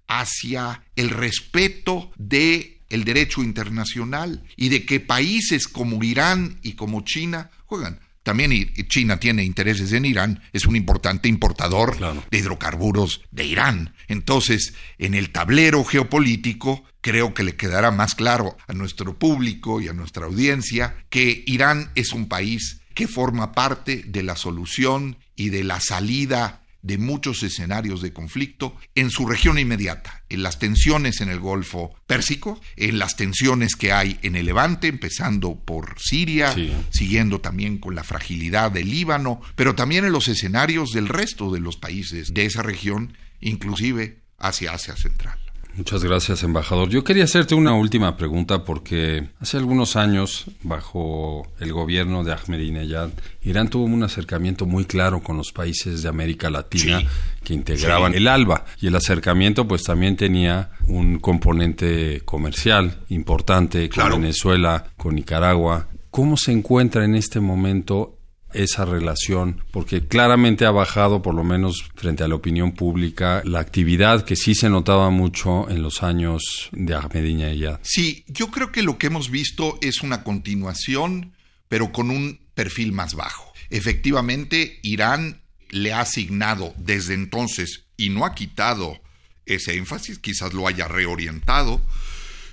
hacia 0.08 0.82
el 0.96 1.10
respeto 1.10 2.10
de 2.16 2.78
el 2.88 3.04
derecho 3.04 3.42
internacional 3.42 4.44
y 4.56 4.70
de 4.70 4.86
que 4.86 5.00
países 5.00 5.68
como 5.68 6.02
Irán 6.02 6.58
y 6.62 6.72
como 6.72 7.02
China 7.02 7.50
juegan. 7.66 8.00
También 8.28 8.74
China 8.88 9.18
tiene 9.18 9.42
intereses 9.42 9.90
en 9.94 10.04
Irán, 10.04 10.42
es 10.52 10.66
un 10.66 10.76
importante 10.76 11.30
importador 11.30 11.96
de 12.30 12.36
hidrocarburos 12.36 13.22
de 13.30 13.46
Irán. 13.46 13.94
Entonces, 14.06 14.74
en 14.98 15.14
el 15.14 15.30
tablero 15.30 15.82
geopolítico, 15.82 16.84
creo 17.00 17.32
que 17.32 17.42
le 17.42 17.56
quedará 17.56 17.90
más 17.90 18.14
claro 18.14 18.58
a 18.66 18.74
nuestro 18.74 19.18
público 19.18 19.80
y 19.80 19.88
a 19.88 19.94
nuestra 19.94 20.26
audiencia 20.26 21.06
que 21.08 21.42
Irán 21.46 21.90
es 21.94 22.12
un 22.12 22.28
país 22.28 22.82
que 22.92 23.08
forma 23.08 23.52
parte 23.52 24.04
de 24.06 24.22
la 24.22 24.36
solución 24.36 25.16
y 25.34 25.48
de 25.48 25.64
la 25.64 25.80
salida 25.80 26.66
de 26.82 26.98
muchos 26.98 27.42
escenarios 27.42 28.00
de 28.02 28.12
conflicto 28.12 28.76
en 28.94 29.10
su 29.10 29.26
región 29.26 29.58
inmediata, 29.58 30.22
en 30.28 30.42
las 30.42 30.58
tensiones 30.58 31.20
en 31.20 31.28
el 31.28 31.40
Golfo 31.40 31.94
Pérsico, 32.06 32.60
en 32.76 32.98
las 32.98 33.16
tensiones 33.16 33.74
que 33.74 33.92
hay 33.92 34.18
en 34.22 34.36
el 34.36 34.46
Levante, 34.46 34.86
empezando 34.86 35.56
por 35.56 35.96
Siria, 35.98 36.54
siguiendo 36.90 37.40
también 37.40 37.78
con 37.78 37.94
la 37.94 38.04
fragilidad 38.04 38.70
del 38.70 38.90
Líbano, 38.90 39.40
pero 39.56 39.74
también 39.74 40.04
en 40.04 40.12
los 40.12 40.28
escenarios 40.28 40.90
del 40.90 41.08
resto 41.08 41.52
de 41.52 41.60
los 41.60 41.76
países 41.76 42.32
de 42.32 42.46
esa 42.46 42.62
región, 42.62 43.16
inclusive 43.40 44.22
hacia 44.38 44.72
Asia 44.72 44.96
Central. 44.96 45.47
Muchas 45.74 46.02
gracias, 46.02 46.42
embajador. 46.42 46.88
Yo 46.88 47.04
quería 47.04 47.22
hacerte 47.22 47.54
una 47.54 47.72
última 47.72 48.16
pregunta 48.16 48.64
porque 48.64 49.28
hace 49.38 49.58
algunos 49.58 49.94
años, 49.94 50.46
bajo 50.62 51.46
el 51.60 51.72
gobierno 51.72 52.24
de 52.24 52.32
Ahmadinejad, 52.32 53.10
Irán 53.42 53.68
tuvo 53.68 53.84
un 53.84 54.02
acercamiento 54.02 54.66
muy 54.66 54.86
claro 54.86 55.22
con 55.22 55.36
los 55.36 55.52
países 55.52 56.02
de 56.02 56.08
América 56.08 56.50
Latina 56.50 57.00
que 57.44 57.54
integraban 57.54 58.14
el 58.14 58.26
ALBA 58.26 58.64
y 58.80 58.88
el 58.88 58.96
acercamiento 58.96 59.68
pues 59.68 59.84
también 59.84 60.16
tenía 60.16 60.70
un 60.88 61.20
componente 61.20 62.22
comercial 62.24 62.98
importante 63.08 63.88
con 63.88 64.20
Venezuela, 64.20 64.92
con 64.96 65.14
Nicaragua. 65.14 65.88
¿Cómo 66.10 66.36
se 66.36 66.50
encuentra 66.50 67.04
en 67.04 67.14
este 67.14 67.38
momento 67.38 68.17
esa 68.52 68.84
relación, 68.84 69.62
porque 69.70 70.06
claramente 70.06 70.64
ha 70.64 70.70
bajado, 70.70 71.22
por 71.22 71.34
lo 71.34 71.44
menos 71.44 71.84
frente 71.94 72.24
a 72.24 72.28
la 72.28 72.34
opinión 72.34 72.72
pública, 72.72 73.42
la 73.44 73.60
actividad 73.60 74.24
que 74.24 74.36
sí 74.36 74.54
se 74.54 74.70
notaba 74.70 75.10
mucho 75.10 75.68
en 75.68 75.82
los 75.82 76.02
años 76.02 76.70
de 76.72 76.94
Ahmadinejad. 76.94 77.80
Sí, 77.82 78.24
yo 78.26 78.50
creo 78.50 78.72
que 78.72 78.82
lo 78.82 78.98
que 78.98 79.08
hemos 79.08 79.30
visto 79.30 79.78
es 79.82 80.02
una 80.02 80.24
continuación, 80.24 81.32
pero 81.68 81.92
con 81.92 82.10
un 82.10 82.40
perfil 82.54 82.92
más 82.92 83.14
bajo. 83.14 83.52
Efectivamente, 83.70 84.80
Irán 84.82 85.42
le 85.70 85.92
ha 85.92 86.00
asignado 86.00 86.72
desde 86.78 87.14
entonces 87.14 87.84
y 87.96 88.08
no 88.10 88.24
ha 88.24 88.34
quitado 88.34 89.00
ese 89.44 89.76
énfasis, 89.76 90.18
quizás 90.18 90.54
lo 90.54 90.66
haya 90.66 90.88
reorientado, 90.88 91.80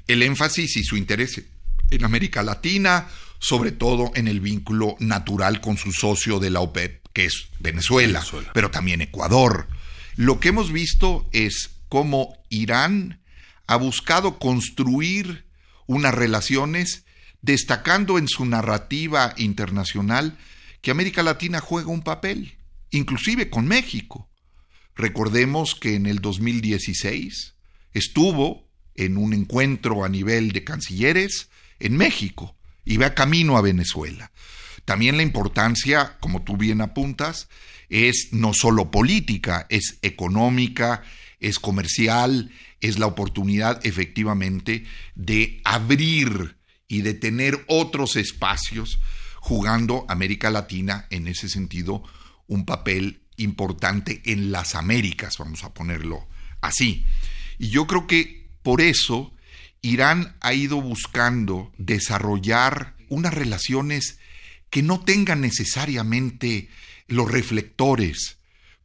el 0.08 0.24
énfasis 0.24 0.78
y 0.78 0.84
su 0.84 0.98
interés 0.98 1.42
en 1.92 2.04
América 2.04 2.44
Latina, 2.44 3.08
sobre 3.48 3.72
todo 3.72 4.12
en 4.16 4.28
el 4.28 4.40
vínculo 4.40 4.96
natural 5.00 5.62
con 5.62 5.78
su 5.78 5.92
socio 5.92 6.40
de 6.40 6.50
la 6.50 6.62
OPEP, 6.62 7.06
que 7.14 7.26
es 7.26 7.50
Venezuela, 7.60 8.26
pero 8.56 8.72
también 8.72 9.02
Ecuador. 9.02 9.68
Lo 10.16 10.40
que 10.40 10.50
hemos 10.50 10.72
visto 10.72 11.30
es 11.32 11.70
cómo 11.88 12.36
Irán 12.50 13.22
ha 13.68 13.76
buscado 13.76 14.40
construir 14.40 15.46
unas 15.86 16.16
relaciones 16.16 17.06
destacando 17.44 18.18
en 18.18 18.28
su 18.28 18.46
narrativa 18.46 19.36
internacional 19.38 20.40
que 20.82 20.90
América 20.90 21.22
Latina 21.22 21.60
juega 21.60 21.90
un 21.90 22.02
papel, 22.02 22.58
inclusive 22.90 23.52
con 23.52 23.68
México. 23.68 24.28
Recordemos 24.96 25.76
que 25.76 25.94
en 25.94 26.08
el 26.08 26.20
2016 26.20 27.54
estuvo 27.94 28.68
en 28.96 29.18
un 29.18 29.34
encuentro 29.36 30.04
a 30.04 30.10
nivel 30.10 30.52
de 30.52 30.64
cancilleres 30.64 31.52
en 31.78 31.96
México 31.96 32.56
y 32.86 32.98
va 32.98 33.14
camino 33.14 33.58
a 33.58 33.62
Venezuela. 33.62 34.32
También 34.86 35.18
la 35.18 35.24
importancia, 35.24 36.18
como 36.20 36.44
tú 36.44 36.58
bien 36.58 36.82
apuntas, 36.82 37.50
es 37.90 38.30
no 38.32 38.54
solo 38.54 38.92
política, 38.92 39.66
es 39.70 39.98
económica, 40.02 41.04
es 41.40 41.60
comercial, 41.60 42.52
es 42.82 43.00
la 43.00 43.08
oportunidad 43.08 43.86
efectivamente 43.86 44.86
de 45.16 45.62
abrir 45.64 46.58
y 46.88 47.02
de 47.02 47.14
tener 47.14 47.64
otros 47.68 48.16
espacios 48.16 49.00
jugando 49.40 50.06
América 50.08 50.50
Latina 50.50 51.08
en 51.10 51.28
ese 51.28 51.50
sentido 51.50 52.04
un 52.48 52.66
papel 52.66 53.22
importante 53.38 54.22
en 54.26 54.52
las 54.52 54.76
Américas, 54.76 55.36
vamos 55.40 55.64
a 55.64 55.74
ponerlo 55.74 56.28
así. 56.62 57.06
Y 57.58 57.70
yo 57.70 57.88
creo 57.88 58.08
que 58.08 58.48
por 58.64 58.82
eso 58.82 59.35
Irán 59.86 60.36
ha 60.42 60.54
ido 60.54 60.82
buscando 60.82 61.72
desarrollar 61.78 62.96
unas 63.08 63.34
relaciones 63.34 64.18
que 64.72 64.82
no 64.82 65.02
tengan 65.02 65.42
necesariamente 65.42 66.70
los 67.08 67.32
reflectores, 67.32 68.38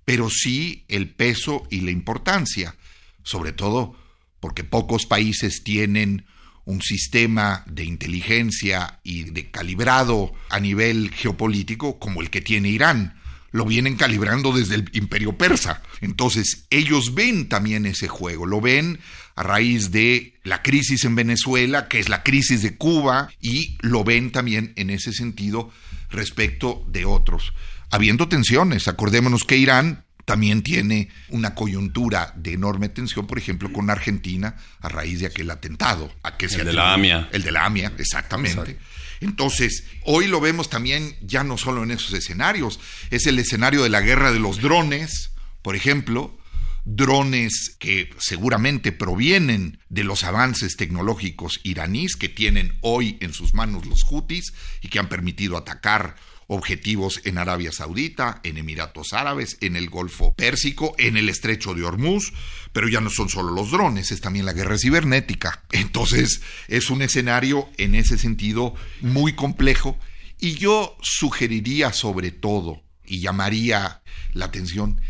pero 0.05 0.29
sí 0.29 0.85
el 0.89 1.09
peso 1.09 1.67
y 1.71 1.81
la 1.81 1.91
importancia, 1.91 2.77
sobre 3.23 3.53
todo 3.53 3.97
porque 4.41 4.63
pocos 4.63 5.07
países 5.07 5.63
tienen 5.65 6.27
un 6.67 6.83
sistema 6.83 7.65
de 7.67 7.85
inteligencia 7.85 9.01
y 9.03 9.25
de 9.25 9.51
calibrado 9.51 10.35
a 10.51 10.61
nivel 10.61 11.11
geopolítico 11.13 11.99
como 11.99 12.21
el 12.21 12.29
que 12.29 12.43
tiene 12.43 12.69
Irán. 12.69 13.20
Lo 13.53 13.65
vienen 13.65 13.97
calibrando 13.97 14.53
desde 14.53 14.77
el 14.77 14.91
imperio 14.93 15.37
persa. 15.37 15.83
Entonces, 16.01 16.67
ellos 16.71 17.15
ven 17.15 17.49
también 17.49 17.87
ese 17.87 18.09
juego, 18.09 18.47
lo 18.47 18.61
ven 18.61 19.01
a 19.35 19.43
raíz 19.43 19.91
de 19.91 20.35
la 20.45 20.63
crisis 20.63 21.05
en 21.05 21.15
Venezuela, 21.15 21.89
que 21.89 21.99
es 21.99 22.09
la 22.09 22.23
crisis 22.23 22.63
de 22.63 22.77
Cuba, 22.77 23.31
y 23.41 23.77
lo 23.81 24.05
ven 24.05 24.33
también 24.33 24.73
en 24.77 24.91
ese 24.91 25.13
sentido 25.13 25.71
respecto 26.11 26.85
de 26.89 27.05
otros. 27.05 27.53
Habiendo 27.91 28.29
tensiones, 28.29 28.87
acordémonos 28.87 29.45
que 29.45 29.57
Irán 29.57 30.05
también 30.25 30.63
tiene 30.63 31.09
una 31.31 31.55
coyuntura 31.57 32.33
de 32.37 32.53
enorme 32.53 32.89
tensión, 32.89 33.27
por 33.27 33.39
ejemplo, 33.39 33.73
con 33.73 33.91
Argentina 33.91 34.55
a 34.81 34.89
raíz 34.89 35.21
de 35.21 35.27
aquel 35.27 35.51
atentado. 35.51 36.13
A 36.23 36.37
que 36.37 36.47
el 36.47 36.65
de 36.67 36.73
la 36.73 36.93
AMIA. 36.95 37.29
El 37.33 37.43
de 37.43 37.51
la 37.51 37.65
AMIA, 37.65 37.93
exactamente. 37.99 38.79
Entonces, 39.21 39.85
hoy 40.05 40.27
lo 40.27 40.41
vemos 40.41 40.71
también 40.71 41.17
ya 41.21 41.45
no 41.45 41.59
solo 41.59 41.83
en 41.83 41.91
esos 41.91 42.13
escenarios, 42.13 42.81
es 43.11 43.27
el 43.27 43.39
escenario 43.39 43.83
de 43.83 43.91
la 43.91 44.01
guerra 44.01 44.33
de 44.33 44.39
los 44.39 44.61
drones, 44.61 45.33
por 45.63 45.77
ejemplo, 45.77 46.39
drones 46.85 47.77
que 47.79 48.11
seguramente 48.19 48.93
provienen 48.93 49.79
de 49.89 50.05
los 50.05 50.25
avances 50.25 50.77
tecnológicos 50.77 51.61
iraníes 51.63 52.17
que 52.17 52.29
tienen 52.29 52.79
hoy 52.81 53.19
en 53.21 53.33
sus 53.33 53.55
manos 53.55 53.87
los 53.87 54.05
hutis 54.11 54.53
y 54.81 54.89
que 54.89 54.99
han 54.99 55.09
permitido 55.09 55.57
atacar 55.57 56.17
objetivos 56.53 57.21
en 57.23 57.39
Arabia 57.39 57.71
Saudita, 57.71 58.41
en 58.43 58.59
Emiratos 58.59 59.13
Árabes, 59.13 59.57
en 59.61 59.77
el 59.77 59.89
Golfo 59.89 60.35
Pérsico, 60.35 60.97
en 60.99 61.17
el 61.17 61.29
Estrecho 61.29 61.75
de 61.75 61.85
Hormuz, 61.85 62.33
pero 62.73 62.89
ya 62.89 63.01
no 63.01 63.09
son 63.09 63.29
solo 63.29 63.53
los 63.53 63.71
drones, 63.71 64.11
es 64.11 64.21
también 64.21 64.47
la 64.47 64.53
guerra 64.53 64.77
cibernética. 64.77 65.63
Entonces 65.71 66.43
es 66.67 66.91
un 66.91 67.03
escenario 67.03 67.69
en 67.79 67.95
ese 67.95 68.19
sentido 68.19 68.75
muy 69.01 69.35
complejo 69.35 69.97
y 70.41 70.55
yo 70.55 70.99
sugeriría 71.01 71.93
sobre 71.93 72.33
todo 72.33 72.83
y 73.05 73.21
llamaría 73.21 74.03
la 74.33 74.47
atención 74.47 75.01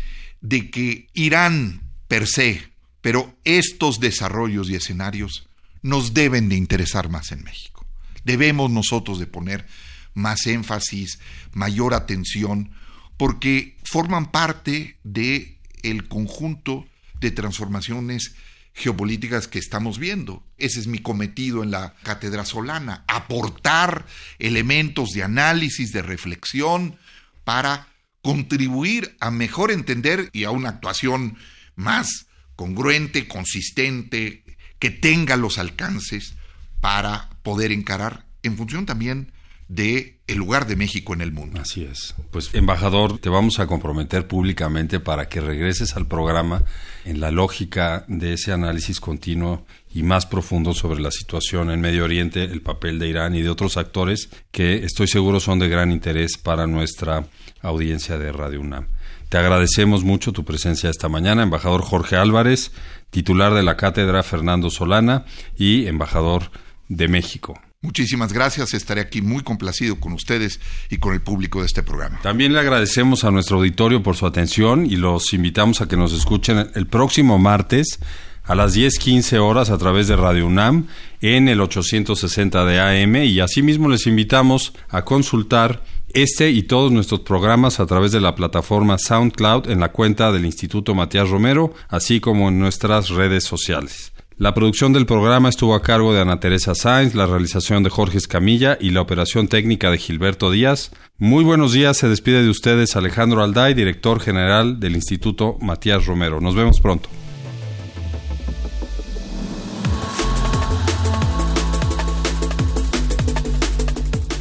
de 0.41 0.69
que 0.69 1.07
Irán 1.15 1.89
per 2.07 2.27
se, 2.27 2.69
pero 3.01 3.35
estos 3.45 3.99
desarrollos 3.99 4.69
y 4.69 4.75
escenarios 4.75 5.49
nos 5.81 6.13
deben 6.13 6.49
de 6.49 6.55
interesar 6.55 7.09
más 7.09 7.31
en 7.31 7.43
México. 7.43 7.83
Debemos 8.25 8.69
nosotros 8.69 9.17
de 9.17 9.25
poner 9.25 9.65
más 10.13 10.45
énfasis, 10.47 11.19
mayor 11.53 11.93
atención, 11.93 12.71
porque 13.17 13.77
forman 13.83 14.31
parte 14.31 14.97
de 15.03 15.59
el 15.83 16.07
conjunto 16.07 16.85
de 17.19 17.31
transformaciones 17.31 18.35
geopolíticas 18.73 19.47
que 19.47 19.59
estamos 19.59 19.99
viendo. 19.99 20.43
Ese 20.57 20.79
es 20.79 20.87
mi 20.87 20.99
cometido 20.99 21.63
en 21.63 21.71
la 21.71 21.93
cátedra 22.03 22.45
solana, 22.45 23.03
aportar 23.07 24.05
elementos 24.39 25.09
de 25.09 25.23
análisis, 25.23 25.91
de 25.91 26.01
reflexión, 26.01 26.97
para 27.43 27.87
contribuir 28.21 29.15
a 29.19 29.31
mejor 29.31 29.71
entender 29.71 30.29
y 30.31 30.43
a 30.43 30.51
una 30.51 30.69
actuación 30.69 31.37
más 31.75 32.27
congruente, 32.55 33.27
consistente, 33.27 34.43
que 34.79 34.89
tenga 34.89 35.35
los 35.35 35.57
alcances 35.57 36.35
para 36.79 37.29
poder 37.43 37.71
encarar 37.71 38.25
en 38.43 38.57
función 38.57 38.85
también 38.85 39.31
de 39.71 40.19
el 40.27 40.37
lugar 40.37 40.67
de 40.67 40.75
México 40.75 41.13
en 41.13 41.21
el 41.21 41.31
mundo. 41.31 41.61
Así 41.61 41.83
es. 41.83 42.13
Pues 42.29 42.53
embajador, 42.53 43.19
te 43.19 43.29
vamos 43.29 43.59
a 43.59 43.67
comprometer 43.67 44.27
públicamente 44.27 44.99
para 44.99 45.29
que 45.29 45.39
regreses 45.39 45.95
al 45.95 46.07
programa 46.07 46.63
en 47.05 47.21
la 47.21 47.31
lógica 47.31 48.03
de 48.09 48.33
ese 48.33 48.51
análisis 48.51 48.99
continuo 48.99 49.65
y 49.93 50.03
más 50.03 50.25
profundo 50.25 50.73
sobre 50.73 50.99
la 50.99 51.11
situación 51.11 51.71
en 51.71 51.79
Medio 51.79 52.03
Oriente, 52.03 52.43
el 52.43 52.61
papel 52.61 52.99
de 52.99 53.07
Irán 53.07 53.33
y 53.33 53.41
de 53.41 53.49
otros 53.49 53.77
actores 53.77 54.29
que 54.51 54.83
estoy 54.83 55.07
seguro 55.07 55.39
son 55.39 55.59
de 55.59 55.69
gran 55.69 55.91
interés 55.91 56.37
para 56.37 56.67
nuestra 56.67 57.25
audiencia 57.61 58.17
de 58.17 58.31
Radio 58.33 58.59
UNAM. 58.59 58.87
Te 59.29 59.37
agradecemos 59.37 60.03
mucho 60.03 60.33
tu 60.33 60.43
presencia 60.43 60.89
esta 60.89 61.07
mañana, 61.07 61.43
embajador 61.43 61.81
Jorge 61.81 62.17
Álvarez, 62.17 62.73
titular 63.09 63.53
de 63.53 63.63
la 63.63 63.77
cátedra 63.77 64.21
Fernando 64.23 64.69
Solana 64.69 65.23
y 65.57 65.87
embajador 65.87 66.51
de 66.89 67.07
México. 67.07 67.57
Muchísimas 67.83 68.31
gracias, 68.31 68.75
estaré 68.75 69.01
aquí 69.01 69.23
muy 69.23 69.41
complacido 69.41 69.99
con 69.99 70.13
ustedes 70.13 70.59
y 70.91 70.97
con 70.97 71.15
el 71.15 71.21
público 71.21 71.61
de 71.61 71.65
este 71.65 71.81
programa. 71.81 72.19
También 72.21 72.53
le 72.53 72.59
agradecemos 72.59 73.23
a 73.23 73.31
nuestro 73.31 73.57
auditorio 73.57 74.03
por 74.03 74.15
su 74.15 74.27
atención 74.27 74.85
y 74.85 74.97
los 74.97 75.33
invitamos 75.33 75.81
a 75.81 75.87
que 75.87 75.97
nos 75.97 76.13
escuchen 76.13 76.69
el 76.75 76.85
próximo 76.85 77.39
martes 77.39 77.99
a 78.43 78.53
las 78.53 78.75
10:15 78.75 79.39
horas 79.39 79.71
a 79.71 79.79
través 79.79 80.07
de 80.07 80.15
Radio 80.15 80.45
UNAM 80.45 80.89
en 81.21 81.47
el 81.47 81.59
860 81.59 82.65
de 82.65 82.79
AM 82.79 83.15
y 83.15 83.39
asimismo 83.39 83.89
les 83.89 84.05
invitamos 84.05 84.73
a 84.87 85.03
consultar 85.03 85.83
este 86.13 86.51
y 86.51 86.61
todos 86.61 86.91
nuestros 86.91 87.21
programas 87.21 87.79
a 87.79 87.87
través 87.87 88.11
de 88.11 88.21
la 88.21 88.35
plataforma 88.35 88.99
SoundCloud 88.99 89.71
en 89.71 89.79
la 89.79 89.91
cuenta 89.91 90.31
del 90.31 90.45
Instituto 90.45 90.93
Matías 90.93 91.29
Romero, 91.29 91.73
así 91.89 92.19
como 92.19 92.49
en 92.49 92.59
nuestras 92.59 93.09
redes 93.09 93.43
sociales. 93.43 94.11
La 94.41 94.55
producción 94.55 94.91
del 94.91 95.05
programa 95.05 95.49
estuvo 95.49 95.75
a 95.75 95.83
cargo 95.83 96.15
de 96.15 96.21
Ana 96.21 96.39
Teresa 96.39 96.73
Sáenz, 96.73 97.13
la 97.13 97.27
realización 97.27 97.83
de 97.83 97.91
Jorge 97.91 98.17
Escamilla 98.17 98.75
y 98.81 98.89
la 98.89 99.01
operación 99.01 99.47
técnica 99.47 99.91
de 99.91 99.99
Gilberto 99.99 100.49
Díaz. 100.49 100.89
Muy 101.19 101.43
buenos 101.43 101.73
días, 101.73 101.97
se 101.97 102.09
despide 102.09 102.41
de 102.41 102.49
ustedes 102.49 102.95
Alejandro 102.95 103.43
Alday, 103.43 103.75
director 103.75 104.19
general 104.19 104.79
del 104.79 104.95
Instituto 104.95 105.57
Matías 105.61 106.07
Romero. 106.07 106.41
Nos 106.41 106.55
vemos 106.55 106.81
pronto. 106.81 107.07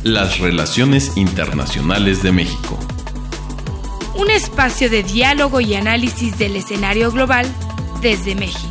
Las 0.02 0.38
relaciones 0.38 1.14
internacionales 1.18 2.22
de 2.22 2.32
México. 2.32 2.78
Un 4.16 4.30
espacio 4.30 4.88
de 4.88 5.02
diálogo 5.02 5.60
y 5.60 5.74
análisis 5.74 6.38
del 6.38 6.56
escenario 6.56 7.12
global 7.12 7.44
desde 8.00 8.34
México 8.34 8.70